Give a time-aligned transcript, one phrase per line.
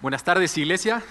[0.00, 1.02] Buenas tardes, iglesia.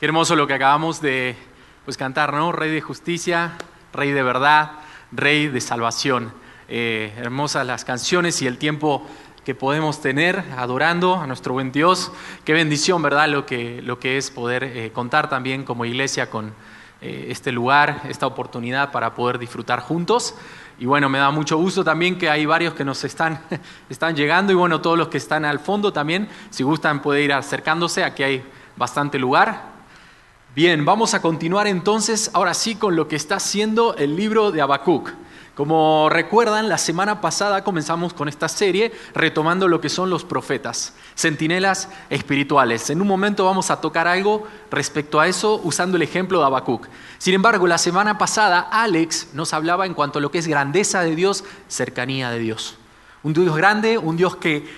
[0.00, 1.36] Qué hermoso lo que acabamos de
[1.84, 2.50] pues, cantar, ¿no?
[2.50, 3.52] Rey de justicia,
[3.92, 4.72] Rey de verdad,
[5.12, 6.32] Rey de salvación.
[6.66, 9.06] Eh, hermosas las canciones y el tiempo
[9.44, 12.10] que podemos tener adorando a nuestro buen Dios.
[12.44, 13.28] Qué bendición, ¿verdad?
[13.28, 16.52] Lo que, lo que es poder eh, contar también como iglesia con
[17.00, 20.34] eh, este lugar, esta oportunidad para poder disfrutar juntos.
[20.78, 23.40] Y bueno, me da mucho gusto también que hay varios que nos están,
[23.90, 27.32] están llegando y bueno, todos los que están al fondo también, si gustan puede ir
[27.32, 28.44] acercándose, aquí hay
[28.76, 29.76] bastante lugar.
[30.54, 34.62] Bien, vamos a continuar entonces ahora sí con lo que está haciendo el libro de
[34.62, 35.10] Habacuc.
[35.56, 40.92] Como recuerdan, la semana pasada comenzamos con esta serie retomando lo que son los profetas,
[41.14, 42.90] centinelas espirituales.
[42.90, 46.88] En un momento vamos a tocar algo respecto a eso usando el ejemplo de Habacuc.
[47.16, 51.00] Sin embargo, la semana pasada Alex nos hablaba en cuanto a lo que es grandeza
[51.00, 52.76] de Dios, cercanía de Dios.
[53.22, 54.68] Un Dios grande, un Dios que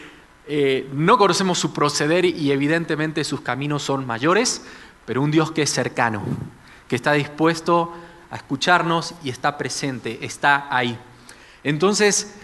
[0.46, 4.62] eh, no conocemos su proceder y evidentemente sus caminos son mayores,
[5.06, 6.22] pero un Dios que es cercano,
[6.86, 10.98] que está dispuesto a escucharnos y está presente, está ahí.
[11.64, 12.34] Entonces,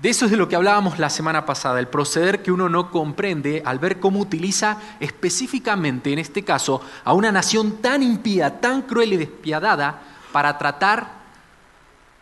[0.00, 2.90] de eso es de lo que hablábamos la semana pasada, el proceder que uno no
[2.90, 8.82] comprende al ver cómo utiliza específicamente, en este caso, a una nación tan impía, tan
[8.82, 10.00] cruel y despiadada
[10.32, 11.06] para tratar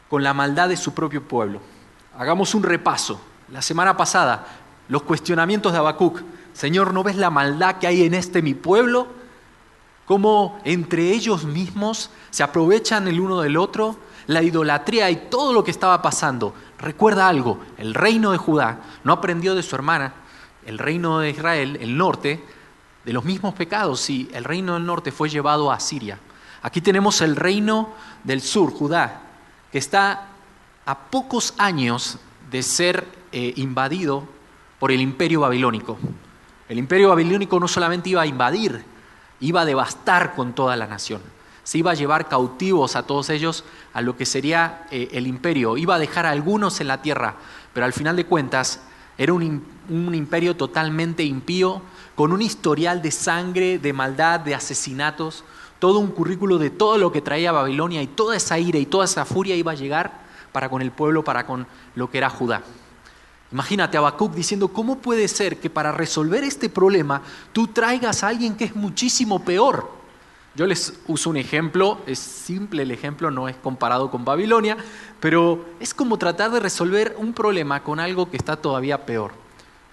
[0.09, 1.61] con la maldad de su propio pueblo.
[2.19, 3.21] Hagamos un repaso.
[3.51, 4.47] La semana pasada,
[4.89, 6.21] los cuestionamientos de Habacuc.
[6.53, 9.22] Señor, ¿no ves la maldad que hay en este mi pueblo?
[10.07, 15.65] Cómo entre ellos mismos se aprovechan el uno del otro, la idolatría y todo lo
[15.65, 16.55] que estaba pasando.
[16.79, 20.15] Recuerda algo, el reino de Judá no aprendió de su hermana,
[20.67, 22.45] el reino de Israel, el norte,
[23.05, 26.19] de los mismos pecados, y el reino del norte fue llevado a Siria.
[26.63, 27.91] Aquí tenemos el reino
[28.23, 29.23] del sur, Judá,
[29.73, 30.29] que está
[30.87, 32.19] a pocos años
[32.51, 34.25] de ser eh, invadido
[34.79, 35.99] por el imperio babilónico.
[36.69, 38.85] El imperio babilónico no solamente iba a invadir
[39.43, 41.21] iba a devastar con toda la nación.
[41.65, 45.77] Se iba a llevar cautivos a todos ellos a lo que sería eh, el imperio.
[45.77, 47.35] Iba a dejar a algunos en la tierra,
[47.75, 48.81] pero al final de cuentas
[49.19, 51.83] era un, un imperio totalmente impío,
[52.15, 55.45] con un historial de sangre, de maldad, de asesinatos,
[55.79, 59.05] todo un currículo de todo lo que traía Babilonia y toda esa ira y toda
[59.05, 62.63] esa furia iba a llegar para con el pueblo, para con lo que era Judá.
[63.53, 68.29] Imagínate a Habacuc diciendo, ¿cómo puede ser que para resolver este problema tú traigas a
[68.29, 69.91] alguien que es muchísimo peor?
[70.55, 74.77] Yo les uso un ejemplo, es simple el ejemplo, no es comparado con Babilonia,
[75.21, 79.33] pero es como tratar de resolver un problema con algo que está todavía peor.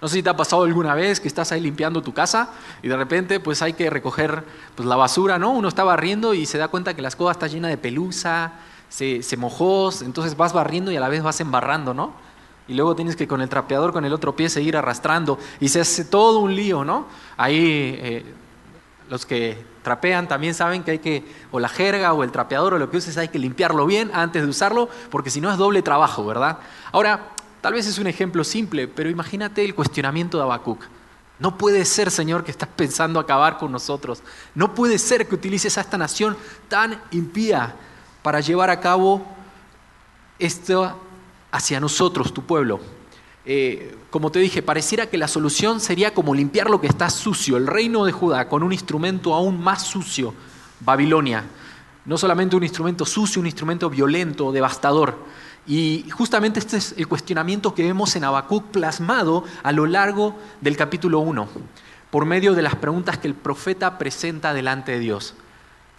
[0.00, 2.50] No sé si te ha pasado alguna vez que estás ahí limpiando tu casa
[2.82, 4.44] y de repente pues hay que recoger
[4.74, 5.50] pues, la basura, ¿no?
[5.50, 8.54] Uno está barriendo y se da cuenta que la escoba está llena de pelusa,
[8.88, 12.14] se, se mojó, entonces vas barriendo y a la vez vas embarrando, ¿no?
[12.70, 15.80] Y luego tienes que con el trapeador, con el otro pie seguir arrastrando y se
[15.80, 17.08] hace todo un lío, ¿no?
[17.36, 18.24] Ahí eh,
[19.08, 22.78] los que trapean también saben que hay que, o la jerga o el trapeador o
[22.78, 25.82] lo que uses, hay que limpiarlo bien antes de usarlo, porque si no es doble
[25.82, 26.58] trabajo, ¿verdad?
[26.92, 27.30] Ahora,
[27.60, 30.84] tal vez es un ejemplo simple, pero imagínate el cuestionamiento de Habacuc.
[31.40, 34.22] No puede ser, Señor, que estás pensando acabar con nosotros.
[34.54, 36.36] No puede ser que utilices a esta nación
[36.68, 37.74] tan impía
[38.22, 39.26] para llevar a cabo
[40.38, 40.94] esta
[41.50, 42.80] hacia nosotros, tu pueblo.
[43.44, 47.56] Eh, como te dije, pareciera que la solución sería como limpiar lo que está sucio,
[47.56, 50.34] el reino de Judá, con un instrumento aún más sucio,
[50.80, 51.44] Babilonia.
[52.04, 55.16] No solamente un instrumento sucio, un instrumento violento, devastador.
[55.66, 60.76] Y justamente este es el cuestionamiento que vemos en Habacuc plasmado a lo largo del
[60.76, 61.48] capítulo 1,
[62.10, 65.34] por medio de las preguntas que el profeta presenta delante de Dios.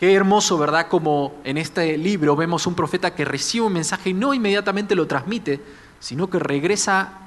[0.01, 0.88] Qué hermoso, ¿verdad?
[0.88, 5.06] Como en este libro vemos un profeta que recibe un mensaje y no inmediatamente lo
[5.06, 5.62] transmite,
[6.00, 7.19] sino que regresa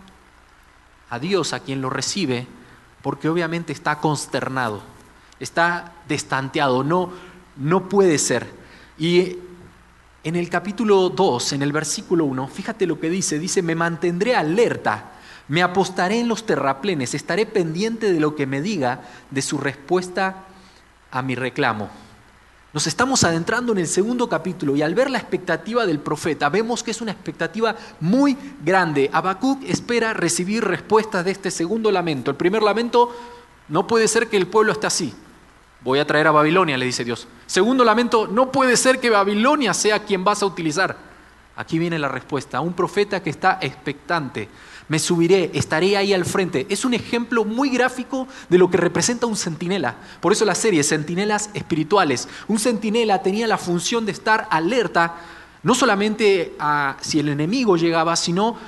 [1.08, 2.48] a Dios, a quien lo recibe,
[3.00, 4.82] porque obviamente está consternado,
[5.38, 7.12] está destanteado, no,
[7.58, 8.48] no puede ser.
[8.98, 9.36] Y
[10.24, 14.34] en el capítulo 2, en el versículo 1, fíjate lo que dice, dice, me mantendré
[14.34, 15.12] alerta,
[15.46, 20.46] me apostaré en los terraplenes, estaré pendiente de lo que me diga, de su respuesta
[21.12, 22.02] a mi reclamo.
[22.74, 26.82] Nos estamos adentrando en el segundo capítulo y al ver la expectativa del profeta, vemos
[26.82, 29.08] que es una expectativa muy grande.
[29.12, 32.32] Habacuc espera recibir respuestas de este segundo lamento.
[32.32, 33.14] El primer lamento,
[33.68, 35.14] no puede ser que el pueblo esté así.
[35.82, 37.28] Voy a traer a Babilonia, le dice Dios.
[37.46, 41.13] Segundo lamento, no puede ser que Babilonia sea quien vas a utilizar.
[41.56, 42.60] Aquí viene la respuesta.
[42.60, 44.48] Un profeta que está expectante
[44.88, 46.66] me subiré, estaré ahí al frente.
[46.68, 49.96] Es un ejemplo muy gráfico de lo que representa un centinela.
[50.20, 52.28] Por eso la serie, Centinelas Espirituales.
[52.48, 55.16] Un centinela tenía la función de estar alerta,
[55.62, 58.58] no solamente a si el enemigo llegaba, sino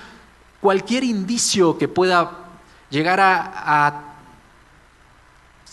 [0.60, 2.46] cualquier indicio que pueda
[2.88, 4.02] llegar a,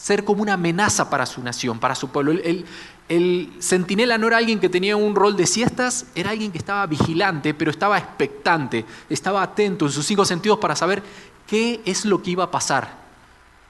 [0.03, 2.33] ser como una amenaza para su nación, para su pueblo.
[2.33, 2.65] El,
[3.07, 6.85] el, centinela no era alguien que tenía un rol de siestas, era alguien que estaba
[6.87, 11.01] vigilante, pero estaba expectante, estaba atento en sus cinco sentidos para saber
[11.47, 12.97] qué es lo que iba a pasar.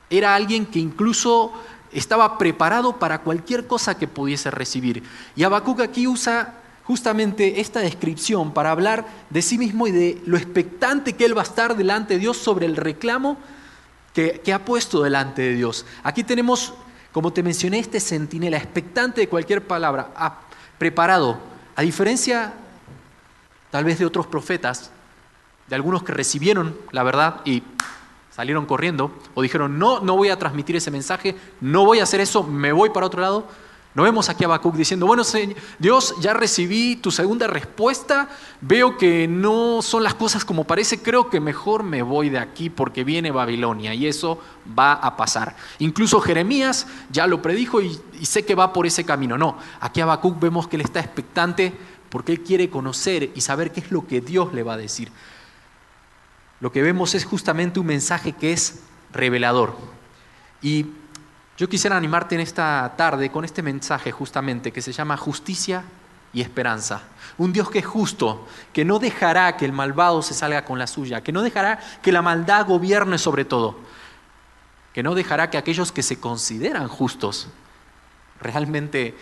[0.09, 1.53] Era alguien que incluso
[1.91, 5.03] estaba preparado para cualquier cosa que pudiese recibir.
[5.35, 10.37] Y Habacuc aquí usa justamente esta descripción para hablar de sí mismo y de lo
[10.37, 13.37] expectante que él va a estar delante de Dios sobre el reclamo
[14.13, 15.85] que, ha puesto delante de Dios.
[16.03, 16.73] Aquí tenemos,
[17.11, 20.11] como te mencioné, este centinela, expectante de cualquier palabra,
[20.77, 21.39] preparado.
[21.75, 22.53] A diferencia
[23.71, 24.91] tal vez de otros profetas,
[25.67, 27.63] de algunos que recibieron la verdad y
[28.29, 32.21] salieron corriendo o dijeron, no, no voy a transmitir ese mensaje, no voy a hacer
[32.21, 33.47] eso, me voy para otro lado.
[33.95, 35.21] No vemos aquí a Habacuc diciendo, bueno,
[35.77, 38.27] Dios, ya recibí tu segunda respuesta,
[38.59, 42.71] veo que no son las cosas como parece, creo que mejor me voy de aquí
[42.71, 44.39] porque viene Babilonia y eso
[44.77, 45.55] va a pasar.
[45.77, 49.37] Incluso Jeremías ya lo predijo y, sé que va por ese camino.
[49.37, 51.73] No, aquí a Habacuc vemos que él está expectante
[52.09, 55.11] porque él quiere conocer y saber qué es lo que Dios le va a decir.
[56.59, 58.81] Lo que vemos es justamente un mensaje que es
[59.11, 59.77] revelador.
[60.63, 60.87] Y
[61.57, 65.83] yo quisiera animarte en esta tarde con este mensaje justamente que se llama justicia
[66.33, 67.03] y esperanza.
[67.37, 70.87] Un Dios que es justo, que no dejará que el malvado se salga con la
[70.87, 73.77] suya, que no dejará que la maldad gobierne sobre todo,
[74.93, 77.49] que no dejará que aquellos que se consideran justos
[78.41, 79.15] realmente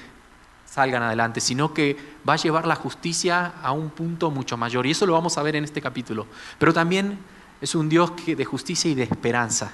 [0.66, 4.86] salgan adelante, sino que va a llevar la justicia a un punto mucho mayor.
[4.86, 6.28] Y eso lo vamos a ver en este capítulo.
[6.58, 7.20] Pero también
[7.60, 9.70] es un Dios de justicia y de esperanza.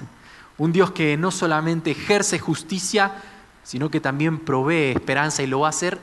[0.58, 3.12] Un Dios que no solamente ejerce justicia,
[3.62, 5.98] sino que también provee esperanza y lo va a hacer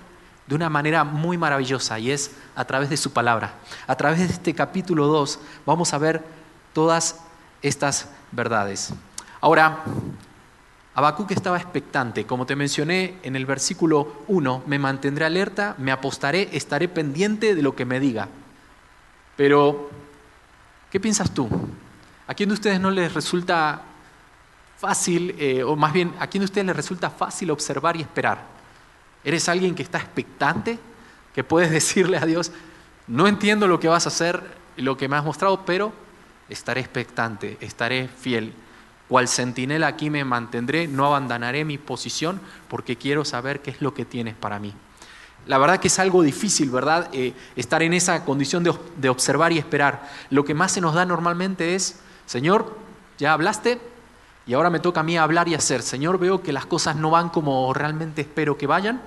[0.48, 3.56] de una manera muy maravillosa y es a través de su palabra.
[3.88, 6.24] A través de este capítulo 2 vamos a ver
[6.74, 7.20] todas
[7.62, 8.94] estas verdades.
[9.42, 9.84] Ahora,
[10.94, 12.26] Habacuc estaba expectante.
[12.26, 17.62] Como te mencioné en el versículo 1, me mantendré alerta, me apostaré, estaré pendiente de
[17.62, 18.30] lo que me diga.
[19.36, 19.90] Pero,
[20.92, 21.50] ¿qué piensas tú?
[22.28, 23.82] ¿A quién de ustedes no les resulta
[24.86, 28.46] fácil, eh, o más bien, ¿a quién de ustedes les resulta fácil observar y esperar?
[29.24, 30.78] ¿Eres alguien que está expectante?
[31.34, 32.52] Que puedes decirle a Dios,
[33.08, 34.44] no entiendo lo que vas a hacer,
[34.78, 35.92] lo que me has mostrado, pero
[36.50, 38.54] estaré expectante, estaré fiel.
[39.08, 43.96] Cual centinela aquí me mantendré, no abandonaré mi posición porque quiero saber qué es lo
[43.96, 44.72] que tienes para mí.
[45.48, 47.10] La verdad que es algo difícil, ¿verdad?
[47.12, 50.08] Eh, estar en esa condición de observar y esperar.
[50.30, 52.78] Lo que más se nos da normalmente es, Señor,
[53.18, 53.80] ya hablaste,
[54.48, 55.82] y ahora me toca a mí hablar y hacer.
[55.82, 59.02] Señor, veo que las cosas no van como realmente espero que vayan.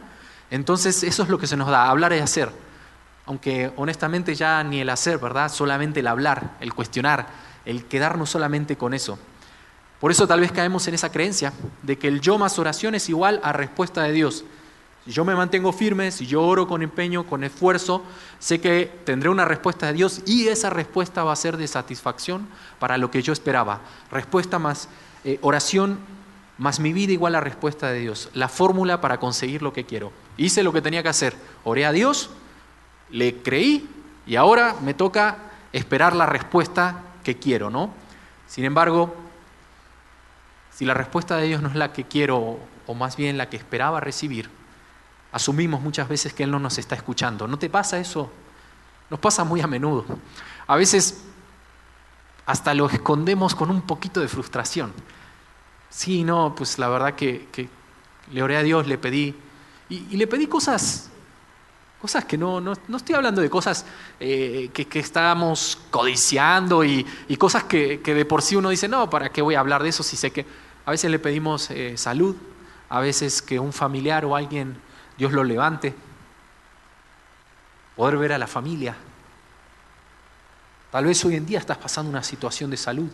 [0.51, 2.51] Entonces eso es lo que se nos da, hablar y hacer.
[3.27, 5.51] Aunque honestamente ya ni el hacer, ¿verdad?
[5.51, 7.27] Solamente el hablar, el cuestionar,
[7.65, 9.19] el quedarnos solamente con eso.
[10.01, 11.53] Por eso tal vez caemos en esa creencia
[11.83, 14.45] de que el yo más oración es igual a respuesta de Dios.
[15.05, 18.03] Si yo me mantengo firme, si yo oro con empeño, con esfuerzo,
[18.39, 22.47] sé que tendré una respuesta de Dios y esa respuesta va a ser de satisfacción
[22.79, 23.81] para lo que yo esperaba.
[24.11, 24.89] Respuesta más
[25.29, 25.99] eh, oración
[26.57, 30.11] más mi vida igual a respuesta de Dios, la fórmula para conseguir lo que quiero.
[30.39, 32.31] Hice lo que tenía que hacer, oré a Dios,
[33.11, 33.87] le creí
[34.27, 35.37] y ahora me toca
[35.75, 37.91] esperar la respuesta que quiero, ¿no?
[38.47, 39.15] Sin embargo,
[40.75, 43.59] si la respuesta de Dios no es la que quiero o más bien la que
[43.59, 44.49] esperaba recibir,
[45.31, 47.47] asumimos muchas veces que Él no nos está escuchando.
[47.47, 48.33] ¿No te pasa eso?
[49.11, 50.07] Nos pasa muy a menudo.
[50.67, 51.23] A veces
[52.49, 54.91] hasta lo escondemos con un poquito de frustración.
[55.91, 57.69] Sí, no, pues la verdad que,
[58.31, 59.35] le oré a Dios, le pedí,
[59.89, 61.11] y, le pedí cosas,
[62.01, 63.87] cosas que no, no, estoy hablando de cosas
[64.21, 67.05] eh, que, que, estábamos codiciando y,
[67.39, 70.03] cosas que, de por sí uno dice, no, ¿para qué voy a hablar de eso
[70.03, 70.45] si sé que
[70.85, 72.37] a veces le pedimos eh, salud,
[72.89, 74.81] a veces que un familiar o alguien,
[75.17, 75.95] Dios lo levante,
[77.97, 78.97] poder ver a la familia,
[80.91, 83.11] Tal vez hoy en día estás pasando una situación de salud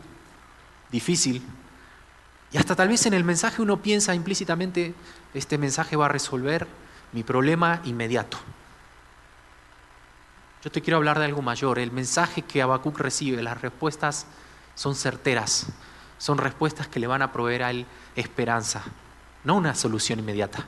[0.91, 1.43] difícil
[2.55, 4.95] y hasta tal vez en el mensaje uno piensa implícitamente,
[5.35, 6.69] este mensaje va a resolver
[7.11, 8.39] mi problema inmediato.
[10.63, 11.81] Yo te quiero hablar de algo mayor.
[11.81, 14.27] El mensaje que Habacuc recibe, las respuestas
[14.77, 15.67] son certeras,
[16.17, 18.85] son respuestas que le van a proveer a él esperanza,
[19.43, 20.65] no una solución inmediata.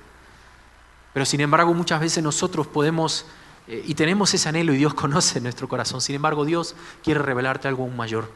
[1.13, 3.27] Pero sin embargo, muchas veces nosotros podemos
[3.69, 6.01] eh, y tenemos ese anhelo y Dios conoce nuestro corazón.
[6.01, 6.75] Sin embargo, Dios
[7.05, 8.29] quiere revelarte algo aún mayor.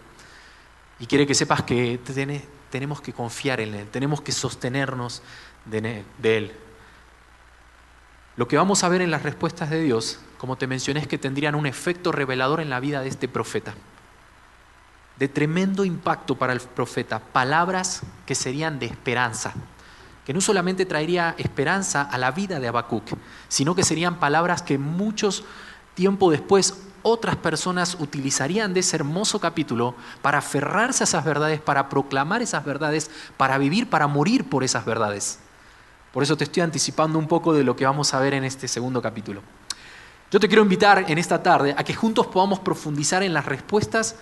[1.00, 1.99] Y quiere que sepas que
[2.71, 5.23] tenemos que confiar en Él, tenemos que sostenernos
[5.64, 6.52] de Él.
[8.37, 11.19] Lo que vamos a ver en las respuestas de Dios, como te mencioné, es que
[11.19, 13.75] tendrían un efecto revelador en la vida de este profeta.
[15.19, 17.19] De tremendo impacto para el profeta.
[17.19, 19.52] Palabras que serían de esperanza.
[20.25, 23.16] que no solamente traería esperanza a la vida de Habacuc,
[23.49, 25.45] sino que serían palabras que muchos
[25.95, 31.88] tiempo después otras personas utilizarían de ese hermoso capítulo para aferrarse a esas verdades, para
[31.88, 35.38] proclamar esas verdades, para vivir, para morir por esas verdades.
[36.12, 38.69] Por eso te estoy anticipando un poco de lo que vamos a ver en este
[38.69, 39.42] segundo capítulo.
[40.30, 44.16] Yo te quiero invitar en esta tarde a que juntos podamos profundizar en las respuestas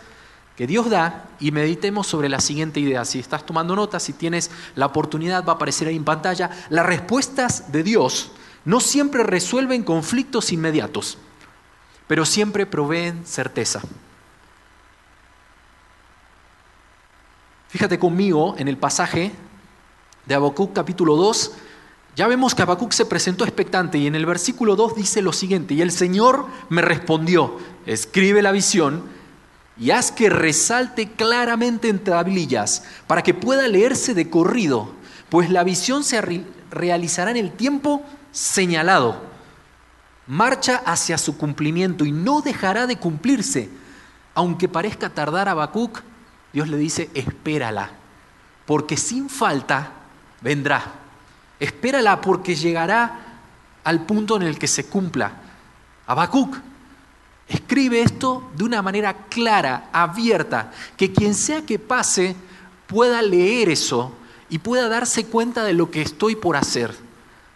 [0.56, 3.04] que Dios da y meditemos sobre la siguiente idea.
[3.04, 6.50] Si estás tomando notas, si tienes la oportunidad, va a aparecer ahí en pantalla.
[6.68, 8.32] Las respuestas de Dios
[8.64, 11.18] no siempre resuelven conflictos inmediatos
[12.08, 13.80] pero siempre proveen certeza.
[17.68, 19.30] Fíjate conmigo en el pasaje
[20.26, 21.52] de Habacuc capítulo 2,
[22.16, 25.74] ya vemos que Habacuc se presentó expectante y en el versículo 2 dice lo siguiente,
[25.74, 29.04] y el Señor me respondió, escribe la visión
[29.78, 34.90] y haz que resalte claramente en tablillas para que pueda leerse de corrido,
[35.28, 36.20] pues la visión se
[36.70, 39.27] realizará en el tiempo señalado
[40.28, 43.68] marcha hacia su cumplimiento y no dejará de cumplirse.
[44.34, 46.02] Aunque parezca tardar a Habacuc,
[46.52, 47.90] Dios le dice, espérala,
[48.66, 49.90] porque sin falta
[50.40, 50.84] vendrá.
[51.58, 53.40] Espérala porque llegará
[53.82, 55.32] al punto en el que se cumpla.
[56.06, 56.56] Habacuc,
[57.48, 62.36] escribe esto de una manera clara, abierta, que quien sea que pase
[62.86, 64.12] pueda leer eso
[64.50, 67.07] y pueda darse cuenta de lo que estoy por hacer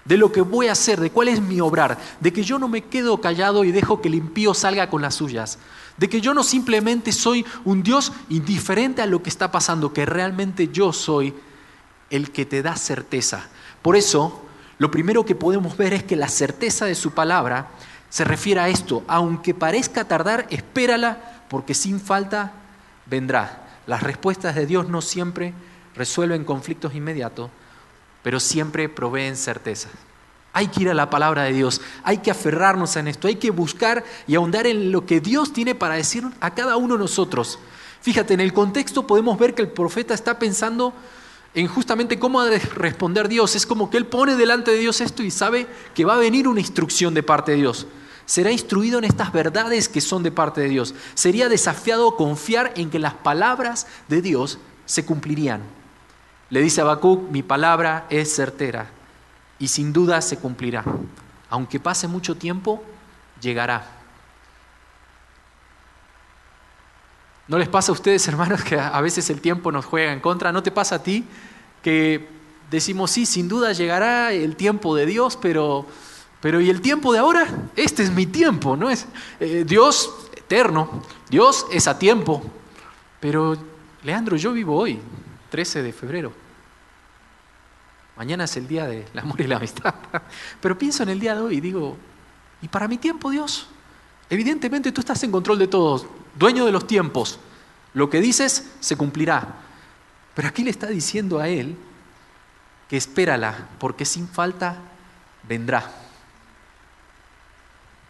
[0.04, 2.68] de lo que voy a hacer, de cuál es mi obrar, de que yo no
[2.68, 5.58] me quedo callado y dejo que el impío salga con las suyas,
[5.96, 10.06] de que yo no simplemente soy un Dios indiferente a lo que está pasando, que
[10.06, 11.34] realmente yo soy
[12.10, 13.48] el que te da certeza.
[13.80, 14.42] Por eso,
[14.78, 17.68] lo primero que podemos ver es que la certeza de su palabra
[18.08, 22.52] se refiere a esto, aunque parezca tardar, espérala, porque sin falta
[23.06, 23.66] vendrá.
[23.86, 25.54] Las respuestas de Dios no siempre
[25.94, 27.50] resuelven conflictos inmediatos,
[28.22, 29.88] pero siempre proveen certeza.
[30.52, 33.50] Hay que ir a la palabra de Dios, hay que aferrarnos en esto, hay que
[33.50, 37.58] buscar y ahondar en lo que Dios tiene para decir a cada uno de nosotros.
[38.02, 40.92] Fíjate, en el contexto podemos ver que el profeta está pensando
[41.54, 43.56] en justamente cómo ha de responder Dios.
[43.56, 46.48] Es como que él pone delante de Dios esto y sabe que va a venir
[46.48, 47.86] una instrucción de parte de Dios.
[48.26, 50.94] Será instruido en estas verdades que son de parte de Dios.
[51.14, 55.62] Sería desafiado confiar en que las palabras de Dios se cumplirían.
[56.52, 58.90] Le dice a Habacuc, mi palabra es certera
[59.58, 60.84] y sin duda se cumplirá.
[61.48, 62.84] Aunque pase mucho tiempo,
[63.40, 63.86] llegará.
[67.48, 70.52] ¿No les pasa a ustedes, hermanos, que a veces el tiempo nos juega en contra?
[70.52, 71.24] ¿No te pasa a ti
[71.82, 72.28] que
[72.70, 75.86] decimos, sí, sin duda llegará el tiempo de Dios, pero,
[76.42, 77.46] pero ¿y el tiempo de ahora?
[77.76, 78.90] Este es mi tiempo, ¿no?
[78.90, 79.06] Es
[79.40, 82.42] eh, Dios eterno, Dios es a tiempo.
[83.20, 83.56] Pero,
[84.02, 85.00] Leandro, yo vivo hoy,
[85.48, 86.41] 13 de febrero.
[88.16, 89.94] Mañana es el día del amor y la amistad.
[90.60, 91.96] Pero pienso en el día de hoy y digo,
[92.60, 93.68] ¿y para mi tiempo, Dios?
[94.28, 96.06] Evidentemente tú estás en control de todo,
[96.38, 97.38] dueño de los tiempos.
[97.94, 99.56] Lo que dices se cumplirá.
[100.34, 101.76] Pero aquí le está diciendo a él
[102.88, 104.76] que espérala, porque sin falta
[105.48, 105.90] vendrá.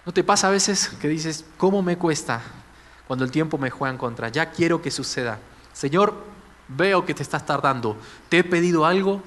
[0.04, 2.42] ¿No te pasa a veces que dices, ¿cómo me cuesta
[3.06, 4.28] cuando el tiempo me juega en contra?
[4.28, 5.38] Ya quiero que suceda.
[5.73, 6.14] Señor,
[6.68, 7.97] veo que te estás tardando.
[8.28, 9.23] Te he pedido algo,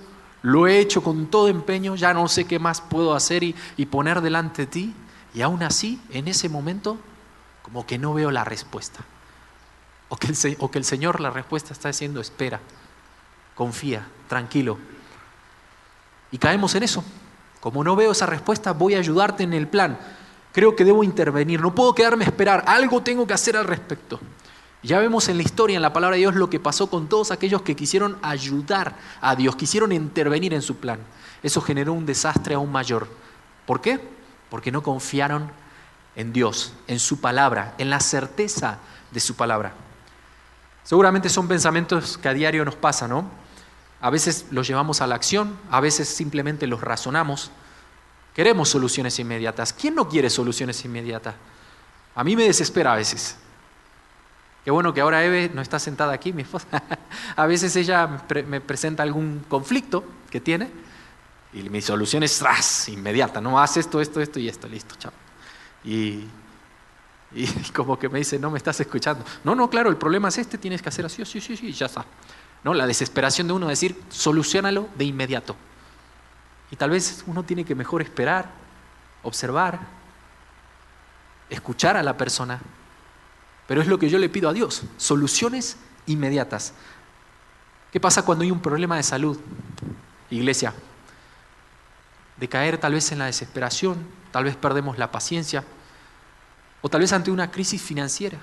[0.46, 3.56] lo he hecho con todo empeño, ya no sé qué más puedo hacer y,
[3.90, 4.94] poner delante de ti.
[5.34, 7.00] Y aún así, en ese momento,
[7.64, 9.00] como que no veo la respuesta.
[10.08, 12.60] O que, el, o que el Señor la respuesta está diciendo, espera,
[13.56, 14.78] confía, tranquilo.
[16.30, 17.04] Y caemos en eso.
[17.60, 19.98] Como no veo esa respuesta, voy a ayudarte en el plan.
[20.52, 24.20] Creo que debo intervenir, no puedo quedarme a esperar, algo tengo que hacer al respecto.
[24.86, 27.32] Ya vemos en la historia, en la palabra de Dios, lo que pasó con todos
[27.32, 31.00] aquellos que quisieron ayudar a Dios, quisieron intervenir en su plan.
[31.42, 33.08] Eso generó un desastre aún mayor.
[33.65, 34.00] ¿Por qué?
[34.51, 35.50] Porque no confiaron
[36.15, 38.77] en Dios, en su palabra, en la certeza
[39.10, 39.74] de su palabra.
[40.84, 43.27] Seguramente son pensamientos que a diario nos pasan, ¿no?
[44.01, 47.50] A veces los llevamos a la acción, a veces simplemente los razonamos.
[48.36, 49.74] Queremos soluciones inmediatas.
[49.74, 51.34] ¿Quién no quiere soluciones inmediatas?
[52.13, 53.38] A mí me desespera a veces.
[54.65, 56.67] Qué bueno que ahora Eve no está sentada aquí, mi esposa.
[57.36, 60.72] A veces ella me presenta algún conflicto que tiene
[61.53, 63.39] y mi solución es ras, inmediata.
[63.39, 65.12] No, haz esto, esto, esto y esto, listo, chao.
[65.84, 66.25] Y,
[67.31, 69.24] y como que me dice, no me estás escuchando.
[69.43, 71.86] No, no, claro, el problema es este, tienes que hacer así, sí, sí, sí, ya
[71.86, 72.03] está.
[72.63, 72.74] ¿No?
[72.74, 75.55] La desesperación de uno decir, solucionalo de inmediato.
[76.72, 78.50] Y tal vez uno tiene que mejor esperar,
[79.22, 79.79] observar,
[81.51, 82.60] escuchar a la persona
[83.67, 86.74] pero es lo que yo le pido a Dios, soluciones inmediatas.
[87.91, 89.39] ¿Qué pasa cuando hay un problema de salud?
[90.29, 90.74] Iglesia,
[92.38, 93.98] de caer tal vez en la desesperación,
[94.31, 95.63] tal vez perdemos la paciencia,
[96.81, 98.38] o tal vez ante una crisis financiera.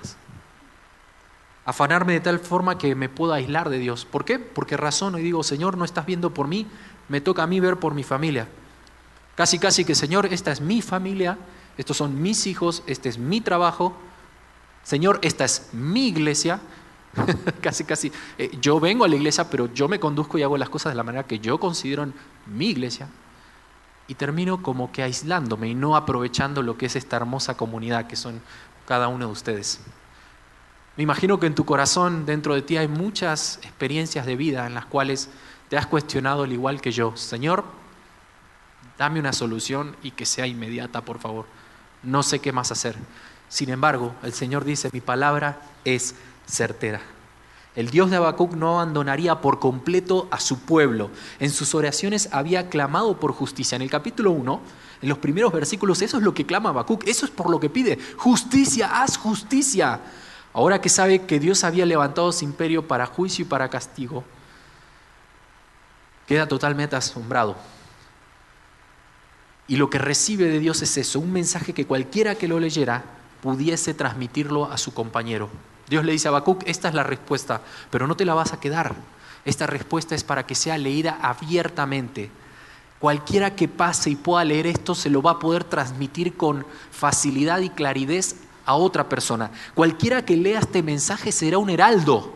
[1.65, 4.03] Afanarme de tal forma que me pueda aislar de Dios.
[4.03, 4.37] ¿Por qué?
[4.39, 6.67] Porque razono y digo, Señor, no estás viendo por mí,
[7.07, 8.47] me toca a mí ver por mi familia.
[9.35, 11.37] Casi, casi que, Señor, esta es mi familia,
[11.77, 13.95] estos son mis hijos, este es mi trabajo,
[14.83, 16.59] Señor, esta es mi iglesia.
[17.61, 20.69] casi, casi, eh, yo vengo a la iglesia, pero yo me conduzco y hago las
[20.69, 22.07] cosas de la manera que yo considero
[22.47, 23.07] mi iglesia.
[24.07, 28.15] Y termino como que aislándome y no aprovechando lo que es esta hermosa comunidad que
[28.15, 28.41] son
[28.85, 29.79] cada uno de ustedes.
[30.97, 34.75] Me imagino que en tu corazón, dentro de ti, hay muchas experiencias de vida en
[34.75, 35.29] las cuales
[35.69, 37.15] te has cuestionado al igual que yo.
[37.17, 37.63] Señor,
[38.97, 41.45] dame una solución y que sea inmediata, por favor.
[42.03, 42.95] No sé qué más hacer.
[43.53, 46.15] Sin embargo, el Señor dice, mi palabra es
[46.47, 47.01] certera.
[47.75, 51.11] El Dios de Habacuc no abandonaría por completo a su pueblo.
[51.39, 53.75] En sus oraciones había clamado por justicia.
[53.75, 54.59] En el capítulo 1,
[55.03, 57.69] en los primeros versículos, eso es lo que clama Habacuc, eso es por lo que
[57.69, 57.99] pide.
[58.17, 59.99] Justicia, haz justicia.
[60.51, 64.23] Ahora que sabe que Dios había levantado su imperio para juicio y para castigo,
[66.25, 67.55] queda totalmente asombrado.
[69.67, 73.21] Y lo que recibe de Dios es eso, un mensaje que cualquiera que lo leyera
[73.43, 75.49] pudiese transmitirlo a su compañero.
[75.89, 77.59] Dios le dice a Habacuc, esta es la respuesta,
[77.91, 78.95] pero no te la vas a quedar.
[79.43, 82.31] Esta respuesta es para que sea leída abiertamente.
[82.99, 87.59] Cualquiera que pase y pueda leer esto se lo va a poder transmitir con facilidad
[87.59, 88.23] y claridad
[88.65, 89.51] a otra persona.
[89.75, 92.33] Cualquiera que lea este mensaje será un heraldo.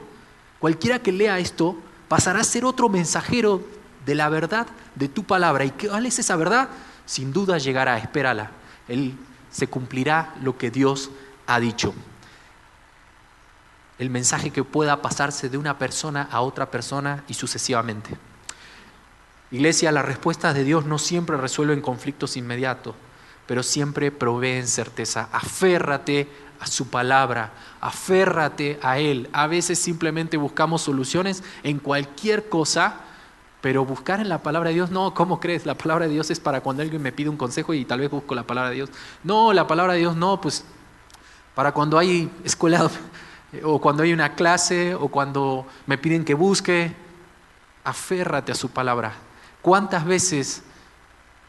[0.60, 1.78] Cualquiera que lea esto
[2.10, 3.62] pasará a ser otro mensajero
[4.06, 5.64] de la verdad de tu palabra.
[5.64, 6.68] ¿Y cuál es esa verdad?
[7.06, 8.52] Sin duda llegará, espérala.
[8.90, 9.16] Él
[9.52, 11.10] se cumplirá lo que Dios
[11.46, 11.94] ha dicho.
[14.00, 18.16] El mensaje que pueda pasarse de una persona a otra persona y sucesivamente.
[19.50, 22.96] Iglesia, las respuestas de Dios no siempre resuelven conflictos inmediatos
[23.48, 25.30] pero siempre proveen certeza.
[25.32, 26.28] Aférrate
[26.60, 29.30] a su palabra, aférrate a Él.
[29.32, 33.02] A veces simplemente buscamos soluciones en cualquier cosa,
[33.62, 35.66] pero buscar en la palabra de Dios, no, ¿cómo crees?
[35.66, 38.10] La palabra de Dios es para cuando alguien me pide un consejo y tal vez
[38.10, 38.90] busco la palabra de Dios.
[39.24, 40.64] No, la palabra de Dios no, pues
[41.56, 42.90] para cuando hay escuela
[43.64, 46.96] o cuando hay una clase o cuando me piden que busque,
[47.84, 49.14] aférrate a su palabra.
[49.62, 50.64] ¿Cuántas veces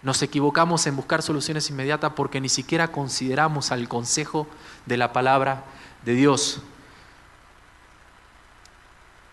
[0.02, 4.46] nos equivocamos en buscar soluciones inmediatas porque ni siquiera consideramos al consejo
[4.86, 5.64] de la palabra
[6.04, 6.62] de Dios.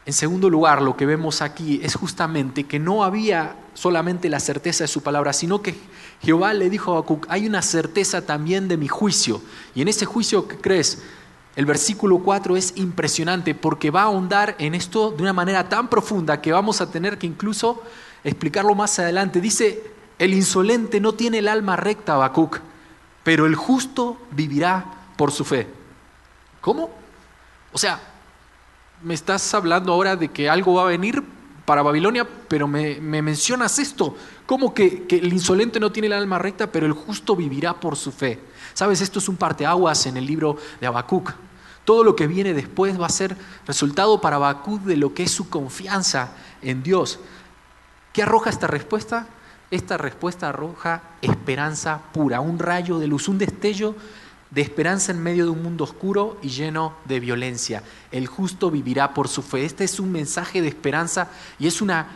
[0.05, 4.83] En segundo lugar, lo que vemos aquí es justamente que no había solamente la certeza
[4.83, 5.75] de su palabra, sino que
[6.21, 9.41] Jehová le dijo a Habacuc, hay una certeza también de mi juicio.
[9.73, 11.01] Y en ese juicio, ¿qué crees?
[11.55, 15.89] El versículo 4 es impresionante porque va a ahondar en esto de una manera tan
[15.89, 17.81] profunda que vamos a tener que incluso
[18.23, 19.41] explicarlo más adelante.
[19.41, 19.83] Dice,
[20.19, 22.59] el insolente no tiene el alma recta, Habacuc,
[23.23, 24.85] pero el justo vivirá
[25.17, 25.67] por su fe.
[26.61, 26.89] ¿Cómo?
[27.71, 27.99] O sea,
[29.05, 31.23] me estás hablando ahora de que algo va a venir
[31.63, 34.15] para Babilonia, pero me, mencionas esto.
[34.47, 37.95] ¿Cómo que, que, el insolente no tiene el alma recta, pero el justo vivirá por
[37.97, 38.39] su fe?
[38.73, 41.33] Sabes, esto es un parteaguas en el libro de Habacuc.
[41.85, 43.37] Todo lo que viene después va a ser
[43.67, 46.31] resultado para Habacuc de lo que es su confianza
[46.63, 47.19] en Dios.
[48.11, 49.27] ¿Qué arroja esta respuesta?
[49.71, 53.95] esta respuesta arroja esperanza pura, un rayo de luz, un destello
[54.55, 57.83] de esperanza en medio de un mundo oscuro y lleno de violencia.
[58.09, 59.65] El justo vivirá por su fe.
[59.65, 61.27] Este es un mensaje de esperanza
[61.59, 62.07] y es una,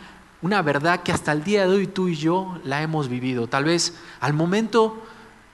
[0.41, 3.47] una verdad que hasta el día de hoy tú y yo la hemos vivido.
[3.47, 5.03] Tal vez al momento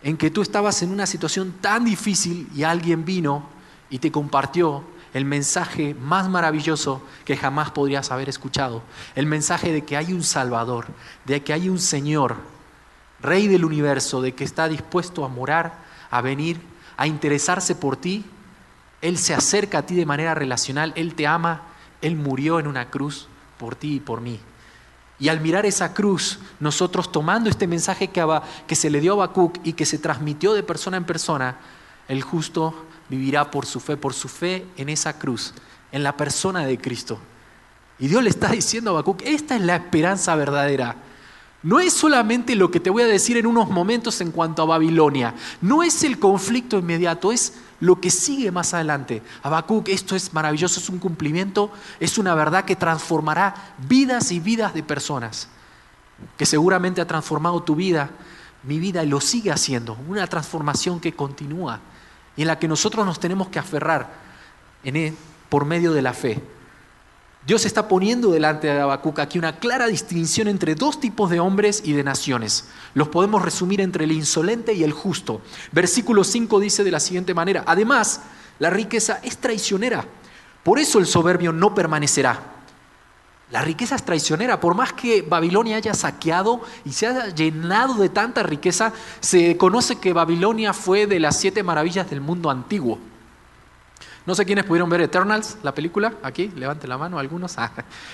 [0.04, 3.50] en que tú estabas en una situación tan difícil y alguien vino
[3.90, 4.84] y te compartió
[5.16, 8.84] el mensaje más maravilloso que jamás podrías haber escuchado.
[9.16, 10.86] El mensaje de que hay un Salvador,
[11.26, 12.36] de que hay un Señor,
[13.22, 18.26] Rey del universo, de que está dispuesto a morar, a venir, a interesarse por ti.
[19.02, 21.64] Él se acerca a ti de manera relacional, Él te ama,
[22.02, 23.28] Él murió en una cruz
[23.58, 24.40] por ti y por mí.
[25.18, 28.26] Y al mirar esa cruz, nosotros tomando este mensaje que,
[28.68, 31.58] que se le dio a Habacuc y que se transmitió de persona en persona,
[32.08, 35.54] el justo vivirá por su fe, por su fe en esa cruz,
[35.92, 37.20] en la persona de Cristo.
[37.98, 40.96] Y Dios le está diciendo a Habacuc, esta es la esperanza verdadera.
[41.66, 44.66] No es solamente lo que te voy a decir en unos momentos en cuanto a
[44.66, 49.24] Babilonia, no es el conflicto inmediato, es lo que sigue más adelante.
[49.42, 54.76] Habacuc, esto es maravilloso, es un cumplimiento, es una verdad que transformará vidas y vidas
[54.76, 55.48] de personas,
[56.38, 58.12] que seguramente ha transformado tu vida,
[58.62, 61.80] mi vida, y lo sigue haciendo, una transformación que continúa
[62.38, 64.14] y en la que nosotros nos tenemos que aferrar
[64.84, 65.18] en
[65.50, 66.44] por medio de la fe.
[67.46, 71.84] Dios está poniendo delante de Habacuc aquí una clara distinción entre dos tipos de hombres
[71.86, 72.70] y de naciones.
[72.96, 75.42] Los podemos resumir entre el insolente y el justo.
[75.72, 78.22] Versículo 5 dice de la siguiente manera, además,
[78.58, 80.06] la riqueza es traicionera,
[80.64, 82.42] por eso el soberbio no permanecerá.
[83.52, 88.10] La riqueza es traicionera, por más que Babilonia haya saqueado y se haya llenado de
[88.10, 92.98] tanta riqueza, se conoce que Babilonia fue de las siete maravillas del mundo antiguo.
[94.26, 97.58] No sé quiénes pudieron ver Eternals, la película, aquí, levante la mano algunos.
[97.58, 97.72] Ah,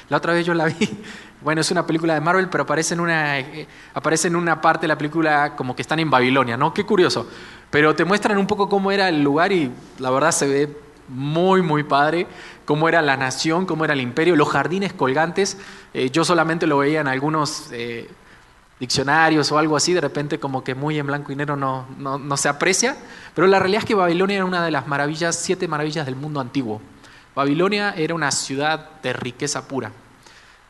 [0.09, 0.75] la otra vez yo la vi.
[1.41, 4.81] Bueno, es una película de Marvel, pero aparece en, una, eh, aparece en una parte
[4.83, 6.71] de la película como que están en Babilonia, ¿no?
[6.71, 7.27] Qué curioso.
[7.71, 11.63] Pero te muestran un poco cómo era el lugar y la verdad se ve muy,
[11.63, 12.27] muy padre,
[12.65, 15.57] cómo era la nación, cómo era el imperio, los jardines colgantes.
[15.95, 17.69] Eh, yo solamente lo veía en algunos...
[17.71, 18.07] Eh,
[18.81, 22.35] diccionarios o algo así, de repente como que muy en blanco y negro no, no,
[22.35, 22.97] se aprecia,
[23.35, 26.39] pero la realidad es que Babilonia era una de las maravillas, siete maravillas del mundo
[26.39, 26.81] antiguo.
[27.35, 29.91] Babilonia era una ciudad de riqueza pura.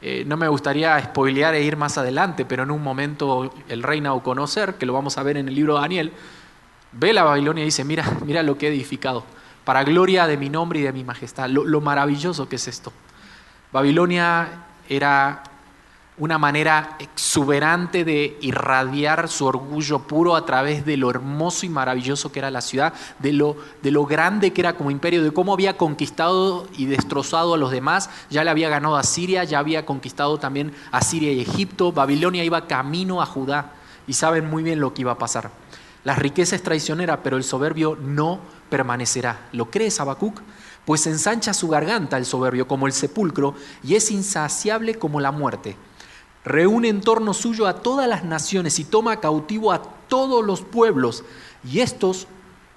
[0.02, 4.04] Eh, no me gustaría spoilear e ir más adelante, pero en un momento el rey
[4.22, 6.14] conocer que lo vamos a ver en el libro de Daniel,
[6.92, 9.24] ve la Babilonia y dice, mira, mira lo que he edificado,
[9.64, 12.92] para gloria de mi nombre y de mi majestad, lo maravilloso que es esto.
[13.72, 15.44] Babilonia era
[16.22, 22.32] una manera exuberante de irradiar su orgullo puro a través de lo hermoso y maravilloso
[22.32, 25.52] que era la ciudad, de lo, de lo grande que era como imperio, de cómo
[25.52, 28.12] había conquistado y destrozado a los demás.
[28.30, 31.92] Ya le había ganado a Siria, ya había conquistado también a Siria y Egipto.
[31.92, 33.72] Babilonia iba camino a Judá
[34.06, 35.50] y saben muy bien lo que iba a pasar.
[36.04, 39.48] La riqueza es traicionera, pero el soberbio no permanecerá.
[39.54, 40.40] ¿Lo crees, Habacuc?
[40.86, 45.78] Pues ensancha su garganta el soberbio como el sepulcro y es insaciable como la muerte
[46.44, 51.24] reúne en torno suyo a todas las naciones y toma cautivo a todos los pueblos,
[51.64, 52.28] y estos